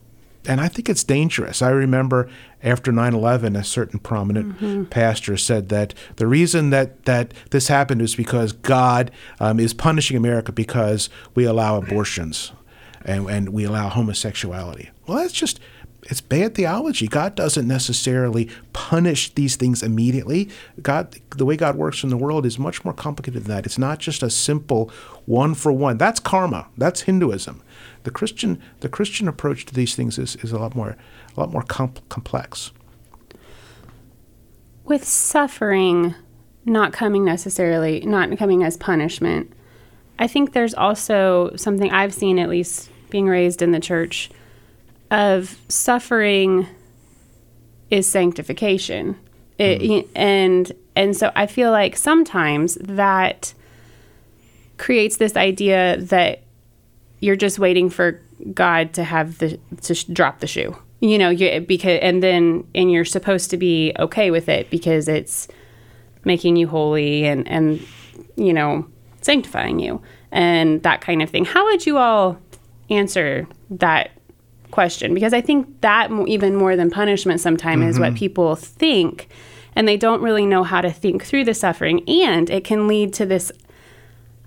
[0.47, 1.63] and I think it's dangerous.
[1.63, 2.29] I remember
[2.63, 4.85] after 9/11, a certain prominent mm-hmm.
[4.85, 10.17] pastor said that the reason that that this happened is because God um, is punishing
[10.17, 12.53] America because we allow abortions
[13.05, 14.91] and and we allow homosexuality.
[15.07, 15.61] Well, that's just
[16.05, 17.09] it's bad theology.
[17.09, 20.49] God doesn't necessarily punish these things immediately.
[20.81, 23.67] God, the way God works in the world is much more complicated than that.
[23.67, 24.91] It's not just a simple
[25.27, 25.99] one for one.
[25.99, 26.69] That's karma.
[26.77, 27.63] That's Hinduism.
[28.09, 30.97] The Christian, the Christian approach to these things is, is a lot more,
[31.37, 32.73] a lot more comp- complex.
[34.87, 36.15] With suffering
[36.65, 39.53] not coming necessarily, not coming as punishment,
[40.19, 44.31] I think there's also something I've seen, at least being raised in the church,
[45.11, 46.67] of suffering
[47.91, 49.17] is sanctification.
[49.59, 50.09] It, mm.
[50.15, 53.53] and and so I feel like sometimes that
[54.79, 56.45] creates this idea that
[57.21, 58.21] you're just waiting for
[58.55, 60.77] God to have the to sh- drop the shoe.
[61.01, 65.09] You know, you, because and then and you're supposed to be okay with it because
[65.09, 65.49] it's
[66.25, 67.85] making you holy and and
[68.37, 68.87] you know
[69.23, 70.01] sanctifying you
[70.31, 71.45] and that kind of thing.
[71.45, 72.39] How would you all
[72.91, 74.11] answer that
[74.71, 75.15] question?
[75.15, 77.91] Because I think that even more than punishment sometimes mm-hmm.
[77.91, 78.19] is what mm-hmm.
[78.19, 79.29] people think
[79.75, 83.15] and they don't really know how to think through the suffering and it can lead
[83.15, 83.53] to this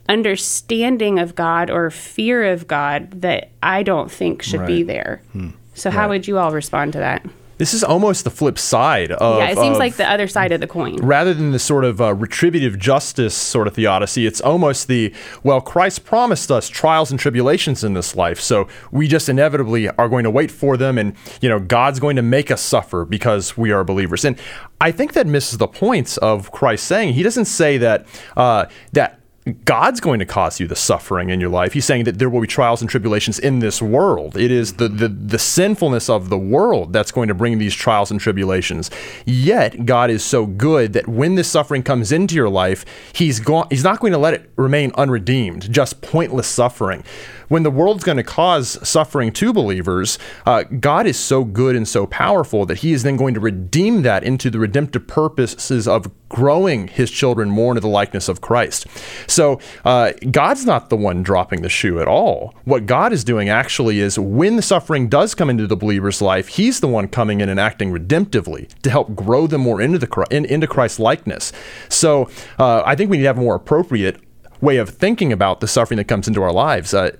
[0.09, 4.67] understanding of God or fear of God that I don't think should right.
[4.67, 5.21] be there.
[5.31, 5.49] Hmm.
[5.73, 6.09] So, how right.
[6.09, 7.25] would you all respond to that?
[7.61, 9.37] This is almost the flip side of.
[9.37, 10.95] Yeah, it seems of, like the other side of the coin.
[10.95, 15.61] Rather than the sort of uh, retributive justice sort of theodicy, it's almost the, well,
[15.61, 20.23] Christ promised us trials and tribulations in this life, so we just inevitably are going
[20.23, 23.71] to wait for them, and, you know, God's going to make us suffer because we
[23.71, 24.25] are believers.
[24.25, 24.39] And
[24.79, 29.20] I think that misses the points of Christ saying, he doesn't say that, uh, that
[29.65, 31.73] God's going to cause you the suffering in your life.
[31.73, 34.37] He's saying that there will be trials and tribulations in this world.
[34.37, 38.11] It is the, the, the sinfulness of the world that's going to bring these trials
[38.11, 38.91] and tribulations.
[39.25, 43.65] Yet God is so good that when this suffering comes into your life, He's go-
[43.71, 47.03] He's not going to let it remain unredeemed, just pointless suffering
[47.51, 51.85] when the world's going to cause suffering to believers, uh, God is so good and
[51.85, 56.09] so powerful that He is then going to redeem that into the redemptive purposes of
[56.31, 58.87] growing His children more into the likeness of Christ.
[59.27, 62.55] So uh, God's not the one dropping the shoe at all.
[62.63, 66.47] What God is doing actually is when the suffering does come into the believer's life,
[66.47, 70.25] He's the one coming in and acting redemptively to help grow them more into the
[70.31, 71.51] in, into Christ's likeness.
[71.89, 74.21] So uh, I think we need to have a more appropriate
[74.61, 76.93] way of thinking about the suffering that comes into our lives.
[76.93, 77.11] Uh,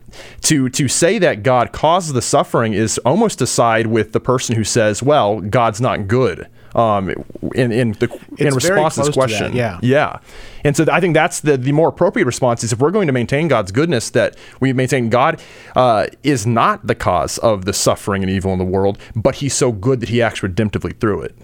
[0.44, 4.56] to to say that God causes the suffering is almost to side with the person
[4.56, 7.10] who says, "Well, God's not good." Um,
[7.54, 10.20] in in the it's in response to this question, to yeah, yeah,
[10.64, 13.14] and so I think that's the the more appropriate response is if we're going to
[13.14, 15.42] maintain God's goodness, that we maintain God
[15.76, 19.54] uh, is not the cause of the suffering and evil in the world, but He's
[19.54, 21.36] so good that He acts redemptively through it.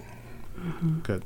[0.58, 1.00] Mm-hmm.
[1.00, 1.24] Good.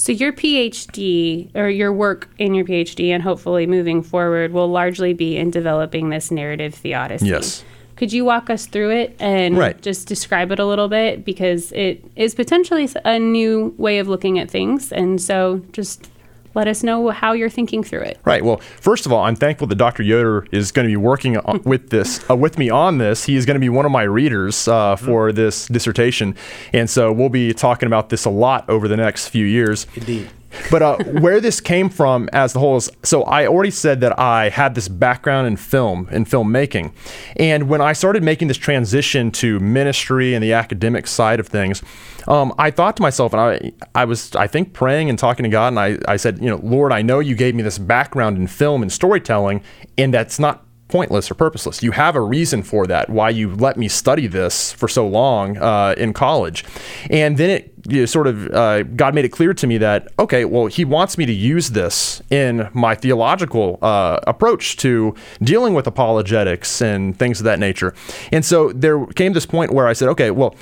[0.00, 5.12] So your PhD or your work in your PhD and hopefully moving forward will largely
[5.12, 7.26] be in developing this narrative theodicy.
[7.26, 7.64] Yes.
[8.00, 9.78] Could you walk us through it and right.
[9.82, 14.38] just describe it a little bit because it is potentially a new way of looking
[14.38, 16.08] at things and so just
[16.54, 18.18] let us know how you're thinking through it.
[18.24, 18.42] Right.
[18.42, 20.02] Well, first of all, I'm thankful that Dr.
[20.02, 23.24] Yoder is going to be working with this uh, with me on this.
[23.24, 26.36] He is going to be one of my readers uh, for this dissertation,
[26.72, 29.86] and so we'll be talking about this a lot over the next few years.
[29.94, 30.30] Indeed.
[30.70, 34.18] But uh, where this came from as the whole is so I already said that
[34.18, 36.92] I had this background in film and filmmaking.
[37.36, 41.82] And when I started making this transition to ministry and the academic side of things,
[42.28, 45.48] um, I thought to myself, and I, I was, I think, praying and talking to
[45.48, 48.36] God, and I, I said, you know, Lord, I know you gave me this background
[48.36, 49.62] in film and storytelling,
[49.96, 51.82] and that's not pointless or purposeless.
[51.82, 55.56] You have a reason for that, why you let me study this for so long
[55.58, 56.64] uh, in college.
[57.10, 60.08] And then it you know, sort of, uh, God made it clear to me that,
[60.18, 65.74] okay, well, He wants me to use this in my theological uh, approach to dealing
[65.74, 67.94] with apologetics and things of that nature.
[68.32, 70.54] And so there came this point where I said, okay, well,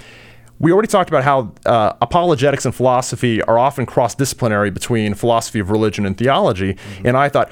[0.60, 5.60] we already talked about how uh, apologetics and philosophy are often cross disciplinary between philosophy
[5.60, 6.74] of religion and theology.
[6.74, 7.06] Mm-hmm.
[7.06, 7.50] And I thought,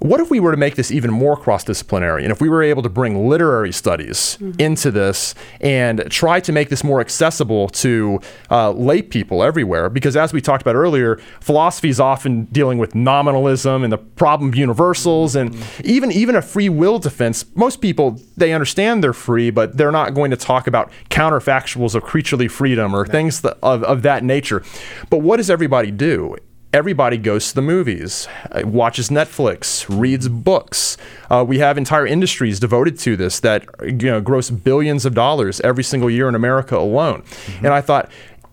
[0.00, 2.22] what if we were to make this even more cross disciplinary?
[2.22, 4.60] And if we were able to bring literary studies mm-hmm.
[4.60, 9.88] into this and try to make this more accessible to uh, lay people everywhere?
[9.88, 14.50] Because as we talked about earlier, philosophy is often dealing with nominalism and the problem
[14.50, 15.82] of universals and mm-hmm.
[15.84, 17.44] even, even a free will defense.
[17.54, 22.02] Most people, they understand they're free, but they're not going to talk about counterfactuals of
[22.04, 24.62] creaturely freedom or things that, of, of that nature.
[25.10, 26.36] But what does everybody do?
[26.72, 30.96] Everybody goes to the movies, uh, watches Netflix, reads books.
[31.30, 35.60] Uh, we have entire industries devoted to this that you know gross billions of dollars
[35.60, 37.22] every single year in America alone.
[37.22, 37.66] Mm-hmm.
[37.66, 38.10] And I thought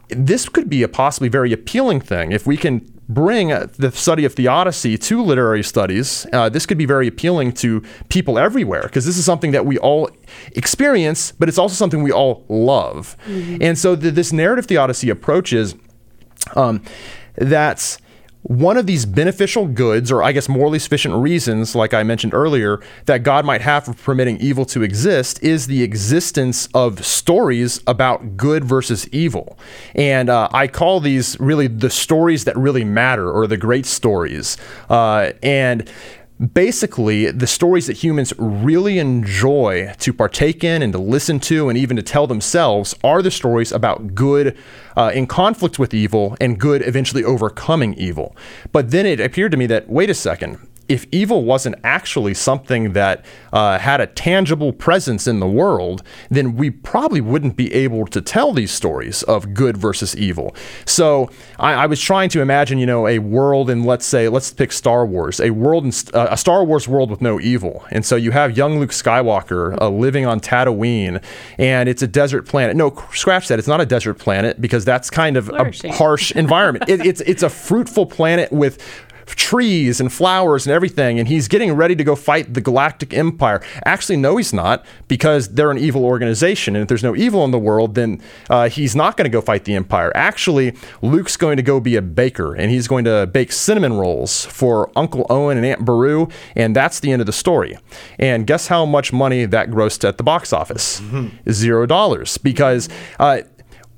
[0.09, 4.25] this could be a possibly very appealing thing if we can bring uh, the study
[4.25, 6.25] of theodicy to literary studies.
[6.33, 9.77] Uh, this could be very appealing to people everywhere because this is something that we
[9.79, 10.09] all
[10.53, 13.15] experience, but it's also something we all love.
[13.27, 13.57] Mm-hmm.
[13.61, 15.75] And so the, this narrative theodicy approach is
[16.55, 16.81] um,
[17.35, 17.99] that's
[18.47, 22.79] one of these beneficial goods, or I guess morally sufficient reasons, like I mentioned earlier,
[23.05, 28.37] that God might have for permitting evil to exist is the existence of stories about
[28.37, 29.57] good versus evil.
[29.95, 34.57] And uh, I call these really the stories that really matter, or the great stories.
[34.91, 35.89] Uh, and
[36.53, 41.77] basically the stories that humans really enjoy to partake in and to listen to and
[41.77, 44.57] even to tell themselves are the stories about good
[44.97, 48.35] uh, in conflict with evil and good eventually overcoming evil.
[48.71, 52.93] But then it appeared to me that, wait a second, if evil wasn't actually something
[52.93, 58.05] that uh, had a tangible presence in the world, then we probably wouldn't be able
[58.07, 60.55] to tell these stories of good versus evil.
[60.85, 64.51] So I, I was trying to imagine, you know, a world in, let's say, let's
[64.53, 67.85] pick Star Wars, a world, in, uh, a Star Wars world with no evil.
[67.91, 71.23] And so you have young Luke Skywalker uh, living on Tatooine,
[71.57, 72.75] and it's a desert planet.
[72.75, 73.59] No, scratch that.
[73.59, 76.89] It's not a desert planet because that's kind of a harsh environment.
[76.89, 78.77] it, it's it's a fruitful planet with
[79.27, 83.61] trees and flowers and everything, and he's getting ready to go fight the Galactic Empire.
[83.85, 87.51] Actually, no, he's not, because they're an evil organization, and if there's no evil in
[87.51, 90.11] the world, then uh, he's not going to go fight the Empire.
[90.15, 94.45] Actually, Luke's going to go be a baker, and he's going to bake cinnamon rolls
[94.45, 97.77] for Uncle Owen and Aunt Beru, and that's the end of the story.
[98.19, 101.01] And guess how much money that grossed at the box office?
[101.01, 101.51] Mm-hmm.
[101.51, 102.89] Zero dollars, because.
[103.19, 103.41] Uh,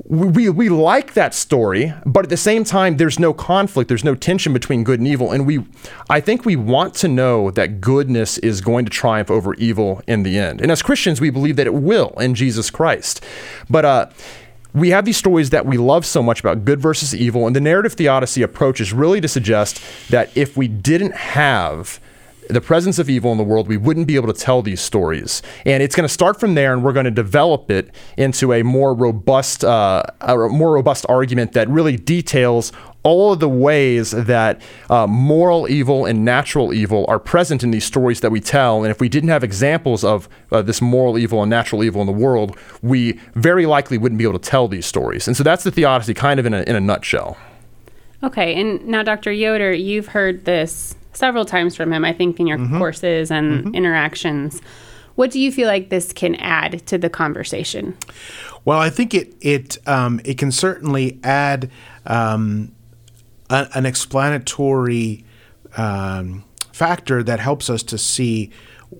[0.09, 4.15] we, we like that story, but at the same time, there's no conflict, there's no
[4.15, 5.31] tension between good and evil.
[5.31, 5.65] And we,
[6.09, 10.23] I think we want to know that goodness is going to triumph over evil in
[10.23, 10.61] the end.
[10.61, 13.23] And as Christians, we believe that it will in Jesus Christ.
[13.69, 14.09] But, uh,
[14.73, 17.61] we have these stories that we love so much about good versus evil, and the
[17.61, 21.99] narrative theodicy approach is really to suggest that if we didn't have
[22.49, 25.41] the presence of evil in the world, we wouldn't be able to tell these stories.
[25.65, 28.63] And it's going to start from there, and we're going to develop it into a
[28.63, 32.71] more robust, uh, a more robust argument that really details
[33.03, 37.85] all of the ways that uh, moral evil and natural evil are present in these
[37.85, 38.83] stories that we tell.
[38.83, 42.07] And if we didn't have examples of uh, this moral evil and natural evil in
[42.07, 45.27] the world, we very likely wouldn't be able to tell these stories.
[45.27, 47.37] And so that's the theodicy, kind of in a, in a nutshell.
[48.23, 49.31] Okay, and now, Dr.
[49.31, 52.77] Yoder, you've heard this several times from him, I think, in your mm-hmm.
[52.77, 53.75] courses and mm-hmm.
[53.75, 54.61] interactions.
[55.15, 57.97] What do you feel like this can add to the conversation?
[58.65, 61.71] Well, I think it it um, it can certainly add
[62.05, 62.71] um,
[63.49, 65.25] a, an explanatory
[65.75, 68.51] um, factor that helps us to see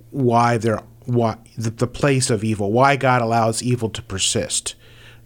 [0.09, 4.75] why there why the, the, place of evil, why God allows evil to persist.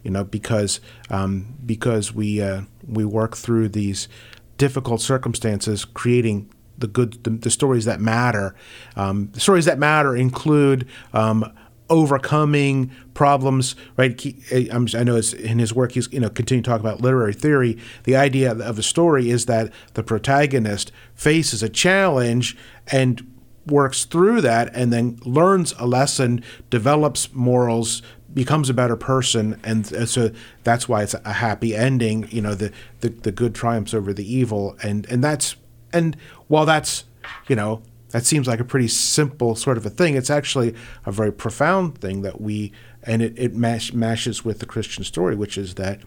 [0.04, 4.10] You know, because um, because we uh, we work through these
[4.58, 6.50] difficult circumstances, creating
[6.82, 8.54] the good the, the stories that matter.
[8.96, 11.52] Um, stories that matter include um,
[11.90, 13.76] overcoming problems.
[13.98, 14.20] Right?
[14.52, 17.78] I know in his work he's you know continue to talk about literary theory.
[18.04, 22.58] The idea of a story is that the protagonist faces a challenge
[22.92, 23.28] and
[23.68, 28.02] works through that and then learns a lesson, develops morals,
[28.34, 30.32] becomes a better person and so
[30.64, 34.34] that's why it's a happy ending you know the, the the good triumphs over the
[34.34, 35.56] evil and and that's
[35.94, 36.16] and
[36.52, 37.06] while that's,
[37.48, 41.12] you know, that seems like a pretty simple sort of a thing, it's actually a
[41.12, 45.58] very profound thing that we, and it, it mash, mashes with the Christian story, which
[45.58, 46.02] is that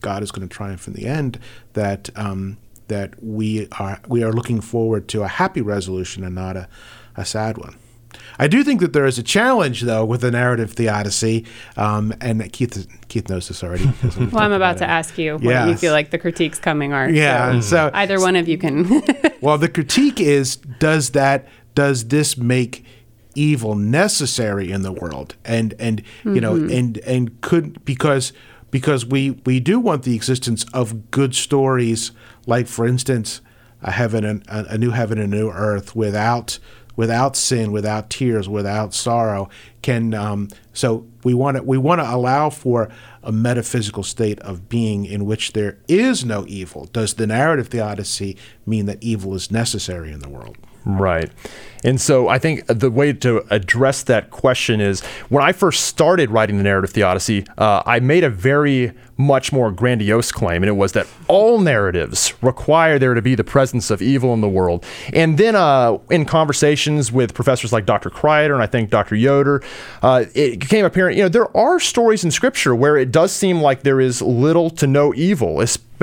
[0.00, 1.40] God is going to triumph in the end,
[1.72, 6.56] that, um, that we are, we are looking forward to a happy resolution and not
[6.56, 6.68] a,
[7.16, 7.74] a sad one.
[8.38, 11.44] I do think that there is a challenge, though, with the narrative theodicy,
[11.76, 13.84] um, and Keith Keith knows this already.
[14.32, 14.88] well, I'm about to it.
[14.88, 15.42] ask you yes.
[15.42, 17.08] what you feel like the critiques coming are.
[17.08, 19.02] Yeah, so, so either one of you can.
[19.40, 22.84] well, the critique is: does that does this make
[23.34, 25.36] evil necessary in the world?
[25.44, 26.40] And and you mm-hmm.
[26.40, 28.32] know and and could because
[28.70, 32.12] because we we do want the existence of good stories,
[32.46, 33.40] like for instance,
[33.82, 36.58] a heaven and a, a new heaven and a new earth without
[36.98, 39.48] without sin, without tears, without sorrow.
[39.82, 42.90] Can um, so we want to we want to allow for
[43.22, 46.86] a metaphysical state of being in which there is no evil.
[46.92, 48.36] Does the narrative theodicy
[48.66, 50.58] mean that evil is necessary in the world?
[50.84, 51.30] Right.
[51.84, 56.30] And so I think the way to address that question is when I first started
[56.30, 60.76] writing the narrative theodicy, uh, I made a very much more grandiose claim, and it
[60.76, 64.86] was that all narratives require there to be the presence of evil in the world.
[65.12, 68.10] And then uh, in conversations with professors like Dr.
[68.10, 69.16] Kreider and I think Dr.
[69.16, 69.62] Yoder,
[70.02, 73.60] uh, it became apparent, you know, there are stories in Scripture where it does seem
[73.60, 75.60] like there is little to no evil,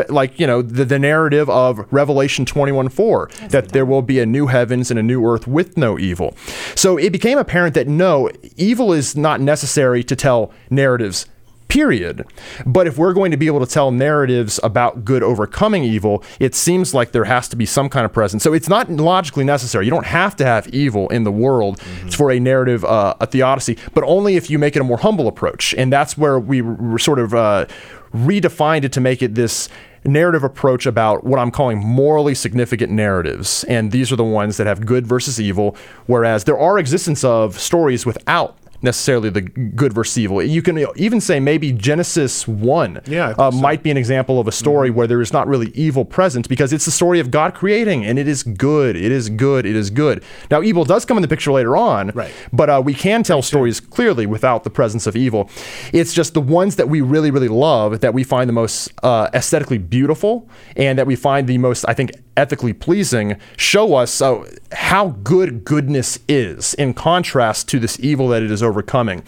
[0.10, 4.26] like you know the, the narrative of revelation 21 4 that there will be a
[4.26, 6.36] new heavens and a new earth with no evil
[6.76, 11.26] so it became apparent that no evil is not necessary to tell narratives
[11.68, 12.26] period.
[12.66, 16.56] But if we're going to be able to tell narratives about good overcoming evil, it
[16.56, 18.44] seems like there has to be some kind of presence.
[18.44, 19.84] So it's not logically necessary.
[19.84, 22.10] You don't have to have evil in the world mm-hmm.
[22.10, 25.28] for a narrative, uh, a theodicy, but only if you make it a more humble
[25.28, 25.74] approach.
[25.74, 26.62] And that's where we
[26.98, 27.66] sort of uh,
[28.14, 29.68] redefined it to make it this
[30.06, 33.64] narrative approach about what I'm calling morally significant narratives.
[33.66, 35.76] And these are the ones that have good versus evil,
[36.06, 40.42] whereas there are existence of stories without necessarily the good versus evil.
[40.42, 43.58] You can even say maybe Genesis 1 yeah, uh, so.
[43.58, 44.98] might be an example of a story mm-hmm.
[44.98, 48.20] where there is not really evil present because it's the story of God creating and
[48.20, 48.96] it is good.
[48.96, 49.66] It is good.
[49.66, 50.24] It is good.
[50.52, 52.32] Now, evil does come in the picture later on, right.
[52.52, 55.50] but uh, we can tell stories clearly without the presence of evil.
[55.94, 59.30] It's just the ones that we really, really love that we find the most uh,
[59.34, 64.44] aesthetically beautiful and that we find the most, I think, ethically pleasing show us uh,
[64.72, 69.24] how good goodness is in contrast to this evil that it is overcoming.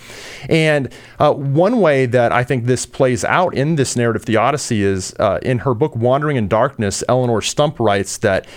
[0.49, 5.13] And uh, one way that I think this plays out in this narrative theodicy is
[5.19, 8.47] uh, in her book Wandering in Darkness, Eleonore Stump writes that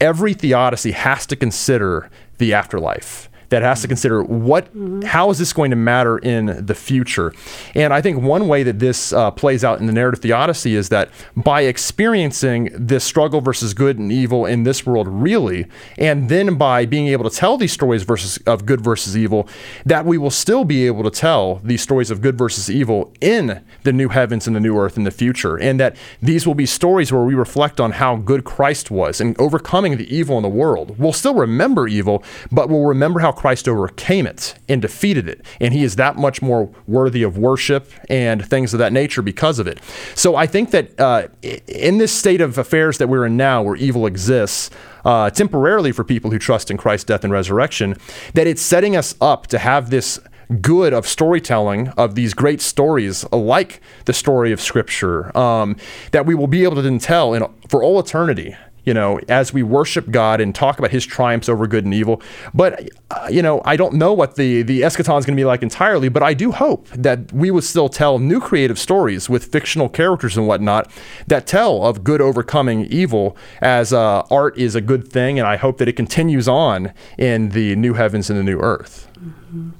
[0.00, 5.02] every theodicy has to consider the afterlife that has to consider what mm-hmm.
[5.02, 7.32] how is this going to matter in the future?
[7.74, 10.88] And i think one way that this uh, plays out in the narrative theodicy is
[10.88, 15.66] that by experiencing this struggle versus good and evil in this world really
[15.98, 19.48] and then by being able to tell these stories versus of good versus evil
[19.84, 23.62] that we will still be able to tell these stories of good versus evil in
[23.82, 26.66] the new heavens and the new earth in the future and that these will be
[26.66, 30.48] stories where we reflect on how good christ was and overcoming the evil in the
[30.48, 30.98] world.
[30.98, 35.40] We'll still remember evil but we'll remember how Christ overcame it and defeated it.
[35.62, 39.58] And he is that much more worthy of worship and things of that nature because
[39.58, 39.80] of it.
[40.14, 41.28] So I think that uh,
[41.66, 44.68] in this state of affairs that we're in now, where evil exists,
[45.06, 47.96] uh, temporarily for people who trust in Christ's death and resurrection,
[48.34, 50.20] that it's setting us up to have this
[50.60, 55.76] good of storytelling of these great stories, like the story of Scripture, um,
[56.10, 58.54] that we will be able to then tell in, for all eternity
[58.84, 62.22] you know, as we worship God and talk about his triumphs over good and evil.
[62.54, 65.44] But, uh, you know, I don't know what the, the eschaton is going to be
[65.44, 69.46] like entirely, but I do hope that we would still tell new creative stories with
[69.46, 70.90] fictional characters and whatnot
[71.26, 75.38] that tell of good overcoming evil as uh, art is a good thing.
[75.38, 79.08] And I hope that it continues on in the new heavens and the new earth.
[79.18, 79.70] Mm-hmm.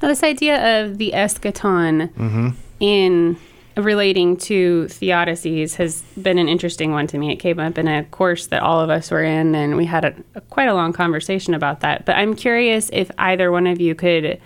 [0.00, 2.50] Now, this idea of the eschaton mm-hmm.
[2.78, 3.36] in
[3.84, 7.32] relating to theodicies has been an interesting one to me.
[7.32, 10.04] It came up in a course that all of us were in, and we had
[10.04, 12.04] a, a, quite a long conversation about that.
[12.04, 14.40] But I'm curious if either one of you could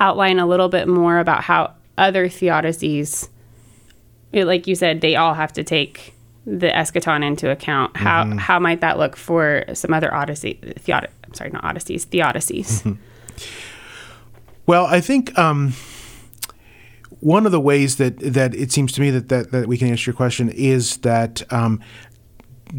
[0.00, 3.28] outline a little bit more about how other theodicies,
[4.32, 6.14] like you said, they all have to take
[6.44, 7.96] the eschaton into account.
[7.96, 8.38] How mm-hmm.
[8.38, 12.82] how might that look for some other odyssey theod- I'm sorry, not odysseys, theodicies.
[12.82, 12.92] Mm-hmm.
[14.66, 15.36] Well, I think.
[15.38, 15.74] Um,
[17.20, 19.88] one of the ways that that it seems to me that that, that we can
[19.88, 21.80] answer your question is that um,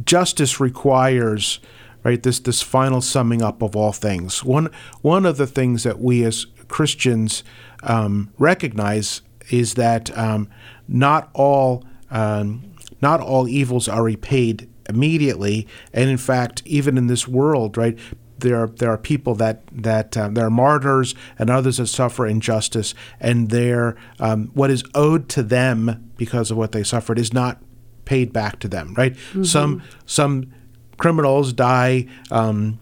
[0.04, 1.60] justice requires
[2.04, 4.44] right this this final summing up of all things.
[4.44, 4.70] One
[5.02, 7.44] one of the things that we as Christians
[7.84, 10.50] um, recognize is that um,
[10.88, 12.64] not all um,
[13.02, 17.98] not all evils are repaid immediately, and in fact, even in this world, right,
[18.40, 22.26] there are, there are people that that um, there are martyrs and others that suffer
[22.26, 27.34] injustice, and their um, what is owed to them because of what they suffered is
[27.34, 27.62] not
[28.06, 28.94] paid back to them.
[28.98, 29.14] Right?
[29.14, 29.44] Mm-hmm.
[29.44, 30.54] Some some
[30.98, 32.08] criminals die.
[32.32, 32.80] Um,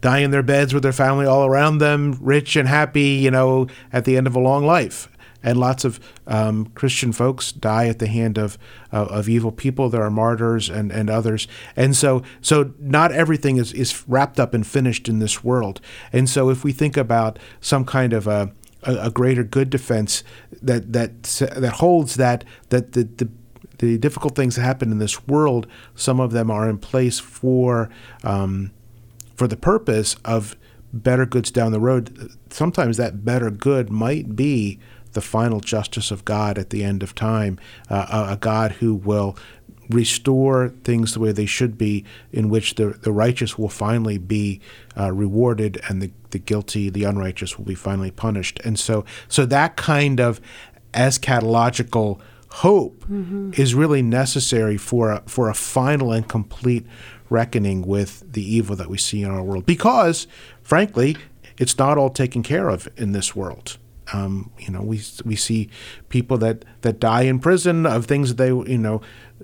[0.00, 3.66] die in their beds with their family all around them, rich and happy, you know,
[3.90, 5.08] at the end of a long life
[5.44, 8.58] and lots of um, Christian folks die at the hand of
[8.92, 9.90] uh, of evil people.
[9.90, 14.54] There are martyrs and, and others, and so so not everything is is wrapped up
[14.54, 15.80] and finished in this world.
[16.12, 20.24] And so if we think about some kind of a a, greater good defense,
[20.62, 23.28] that that that holds that that the, the
[23.78, 27.90] the difficult things that happen in this world, some of them are in place for
[28.22, 28.70] um,
[29.36, 30.56] for the purpose of
[30.92, 32.30] better goods down the road.
[32.50, 34.78] Sometimes that better good might be
[35.14, 37.58] the final justice of God at the end of time,
[37.88, 39.36] uh, a, God who will
[39.88, 44.60] restore things the way they should be, in which the, the righteous will finally be
[44.98, 48.60] uh, rewarded and the, the guilty, the unrighteous will be finally punished.
[48.64, 50.40] And so, so that kind of
[50.92, 53.50] eschatological hope mm-hmm.
[53.56, 56.86] is really necessary for a, for a final and complete
[57.28, 59.66] reckoning with the evil that we see in our world.
[59.66, 60.26] Because,
[60.62, 61.16] frankly,
[61.58, 63.78] it's not all taken care of in this world.
[64.12, 65.70] Um, you know, we we see
[66.08, 69.00] people that, that die in prison of things that they you know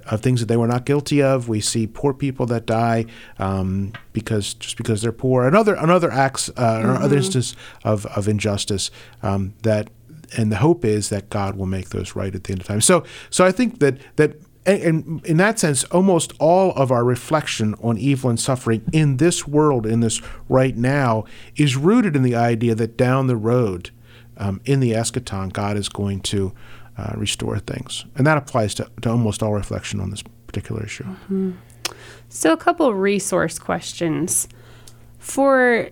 [0.06, 1.48] of things that they were not guilty of.
[1.48, 3.06] We see poor people that die
[3.38, 6.90] um, because just because they're poor, and other and other acts uh, mm-hmm.
[6.90, 8.90] or other instances of of injustice
[9.22, 9.90] um, that.
[10.36, 12.80] And the hope is that God will make those right at the end of time.
[12.80, 14.36] So, so I think that that
[14.66, 19.46] and in that sense, almost all of our reflection on evil and suffering in this
[19.46, 21.24] world, in this right now,
[21.56, 23.90] is rooted in the idea that down the road,
[24.40, 26.52] um, in the eschaton, God is going to
[26.96, 28.04] uh, restore things.
[28.16, 31.04] And that applies to, to, almost all reflection on this particular issue.
[31.04, 31.52] Mm-hmm.
[32.28, 34.48] So, a couple resource questions.
[35.18, 35.90] For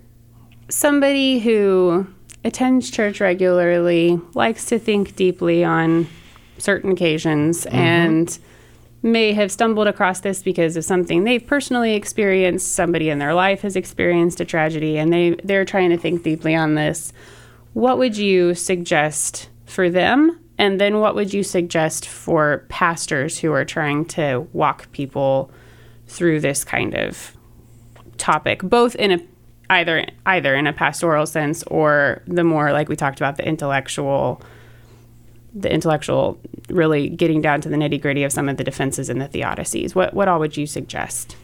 [0.69, 2.07] somebody who
[2.45, 6.09] attends church regularly, likes to think deeply on
[6.59, 7.77] certain occasions, mm-hmm.
[7.77, 8.39] and
[9.03, 13.61] may have stumbled across this because of something they've personally experienced, somebody in their life
[13.61, 17.13] has experienced a tragedy, and they, they're trying to think deeply on this.
[17.79, 20.41] What would you suggest for them?
[20.59, 25.53] And then what would you suggest for pastors who are trying to walk people
[26.09, 27.37] through this kind of
[28.17, 29.21] topic, both in a
[29.71, 34.43] either either in a pastoral sense or the more like we talked about the intellectual
[35.55, 36.37] the intellectual
[36.71, 39.95] really getting down to the nitty gritty of some of the defenses in the theodicies.
[39.95, 41.37] What what all would you suggest?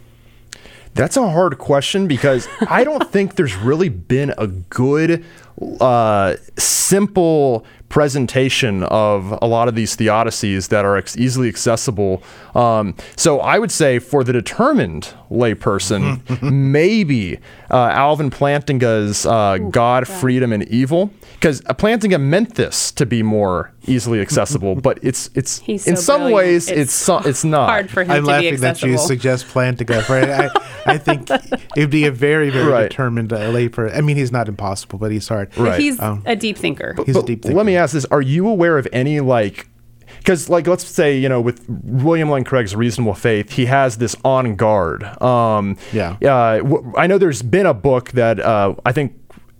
[0.95, 5.25] That's a hard question because I don't think there's really been a good,
[5.81, 12.21] uh, simple presentation of a lot of these theodicies that are ex- easily accessible.
[12.57, 16.21] Um, so I would say for the determined layperson,
[16.53, 17.39] maybe
[17.71, 23.23] uh, Alvin Plantinga's uh, Ooh, God, Freedom, and Evil, because Plantinga meant this to be
[23.23, 26.37] more easily accessible, but it's it's He's in so some brilliant.
[26.37, 29.47] ways it's, it's it's not hard for him I'm to laughing be that you suggest
[29.47, 30.09] Plantinga.
[30.09, 30.31] Right?
[30.87, 31.31] I, I think
[31.77, 32.89] it'd be a very very Right.
[32.89, 33.97] determined uh, layperson.
[33.97, 35.44] I mean, he's not impossible, but he's hard.
[35.57, 35.81] Right.
[35.81, 36.95] He's Um, a deep thinker.
[37.07, 37.57] He's a deep thinker.
[37.57, 39.69] Let me ask this: Are you aware of any like?
[40.19, 44.15] Because, like, let's say you know, with William Lane Craig's Reasonable Faith, he has this
[44.25, 45.03] on guard.
[45.23, 46.13] Um, Yeah.
[46.23, 49.13] Uh, w- I know there's been a book that uh, I think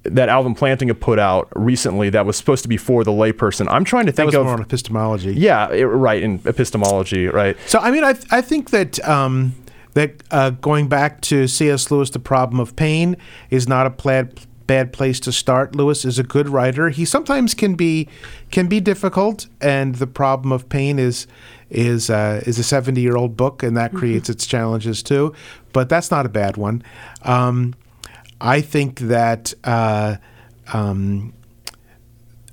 [0.05, 3.67] that Alvin Plantinga put out recently that was supposed to be for the layperson.
[3.71, 4.45] I'm trying to That think was of.
[4.45, 5.33] more on epistemology.
[5.35, 7.57] yeah, it- right in epistemology, right?
[7.67, 9.55] So I mean, I I think that um,
[9.95, 11.91] that uh, going back to C.S.
[11.91, 13.17] Lewis, the problem of pain
[13.51, 15.75] is not a bad bad place to start.
[15.75, 16.91] Lewis is a good writer.
[16.91, 18.09] He sometimes can be
[18.51, 21.27] can be difficult, and the problem of pain is
[21.71, 25.35] is uh, is a seventy year old book, and that creates its challenges too.
[25.73, 26.83] But that's not a bad one.
[27.23, 27.75] Um,
[28.41, 29.55] I think that.
[29.65, 30.17] Uh,
[30.73, 31.35] um,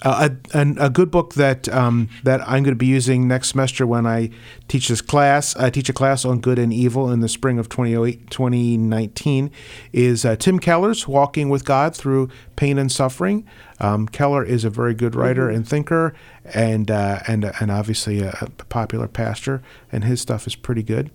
[0.02, 3.86] a, a, a good book that um, that I'm going to be using next semester
[3.86, 4.32] when I
[4.68, 5.56] teach this class.
[5.56, 9.52] I teach a class on good and evil in the spring of 2008, 2019
[9.94, 13.48] is uh, Tim Keller's Walking with God Through Pain and Suffering.
[13.80, 16.14] Um, Keller is a very good writer and thinker,
[16.46, 21.12] and uh, and and obviously a, a popular pastor, and his stuff is pretty good.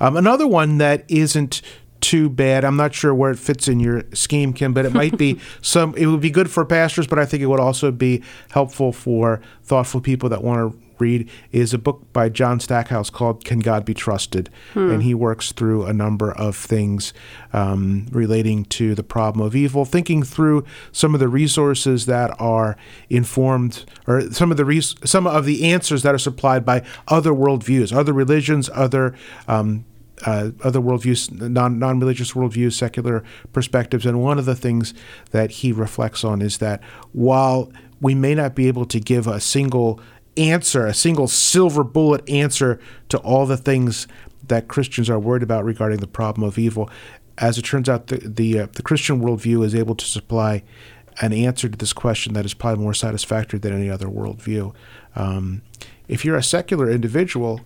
[0.00, 1.62] Um, another one that isn't
[2.00, 2.64] too bad.
[2.64, 5.94] I'm not sure where it fits in your scheme, Kim, but it might be some.
[5.96, 9.40] It would be good for pastors, but I think it would also be helpful for
[9.62, 11.30] thoughtful people that want to read.
[11.50, 15.86] Is a book by John Stackhouse called "Can God Be Trusted?" and he works through
[15.86, 17.12] a number of things
[17.52, 22.76] um, relating to the problem of evil, thinking through some of the resources that are
[23.08, 27.30] informed, or some of the res- some of the answers that are supplied by other
[27.32, 29.14] worldviews, other religions, other
[29.48, 29.84] um,
[30.26, 34.06] uh, other worldviews, non non religious worldviews, secular perspectives.
[34.06, 34.94] And one of the things
[35.30, 39.40] that he reflects on is that while we may not be able to give a
[39.40, 40.00] single
[40.36, 44.06] answer, a single silver bullet answer to all the things
[44.48, 46.90] that Christians are worried about regarding the problem of evil,
[47.38, 50.62] as it turns out, the the, uh, the Christian worldview is able to supply
[51.20, 54.74] an answer to this question that is probably more satisfactory than any other worldview.
[55.16, 55.62] Um,
[56.08, 57.60] if you're a secular individual,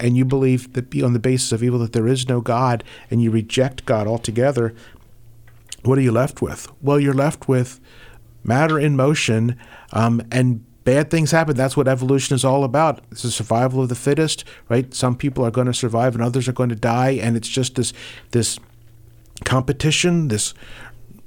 [0.00, 2.82] and you believe that be on the basis of evil that there is no God
[3.10, 4.74] and you reject God altogether,
[5.82, 6.68] what are you left with?
[6.82, 7.80] Well, you're left with
[8.42, 9.56] matter in motion
[9.92, 11.56] um, and bad things happen.
[11.56, 13.04] That's what evolution is all about.
[13.10, 14.92] It's the survival of the fittest, right?
[14.94, 17.76] Some people are going to survive and others are going to die, and it's just
[17.76, 17.92] this
[18.30, 18.58] this
[19.44, 20.54] competition, this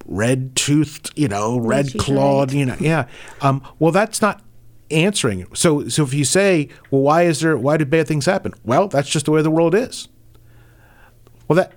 [0.06, 3.08] red toothed, you know, red clawed, you know, yeah.
[3.42, 4.42] Um, well, that's not
[4.92, 5.48] answering.
[5.54, 7.58] So, so if you say, well, why is there?
[7.58, 8.54] Why do bad things happen?
[8.64, 10.08] Well, that's just the way the world is.
[11.48, 11.74] Well, that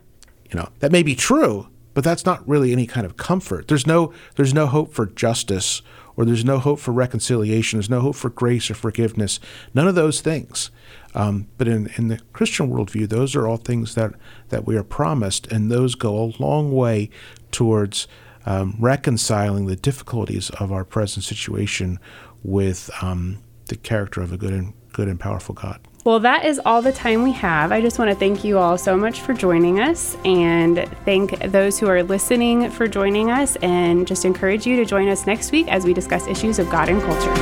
[0.51, 3.69] you know that may be true, but that's not really any kind of comfort.
[3.69, 5.83] There's no there's no hope for justice
[6.17, 7.79] or there's no hope for reconciliation.
[7.79, 9.39] There's no hope for grace or forgiveness.
[9.75, 10.71] None of those things.
[11.15, 14.15] Um, but in, in the Christian worldview, those are all things that,
[14.49, 17.11] that we are promised, and those go a long way
[17.51, 18.07] towards
[18.45, 21.99] um, reconciling the difficulties of our present situation
[22.47, 25.81] with um, the character of a good and good and powerful God.
[26.05, 27.73] Well, that is all the time we have.
[27.73, 31.81] I just want to thank you all so much for joining us and thank those
[31.81, 35.67] who are listening for joining us and just encourage you to join us next week
[35.67, 37.35] as we discuss issues of God and culture.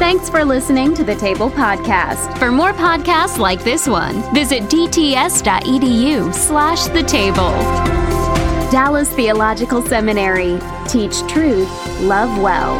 [0.00, 2.36] Thanks for listening to the Table Podcast.
[2.38, 8.05] For more podcasts like this one, visit dts.edu slash the table.
[8.70, 10.58] Dallas Theological Seminary.
[10.88, 12.74] Teach truth, love well.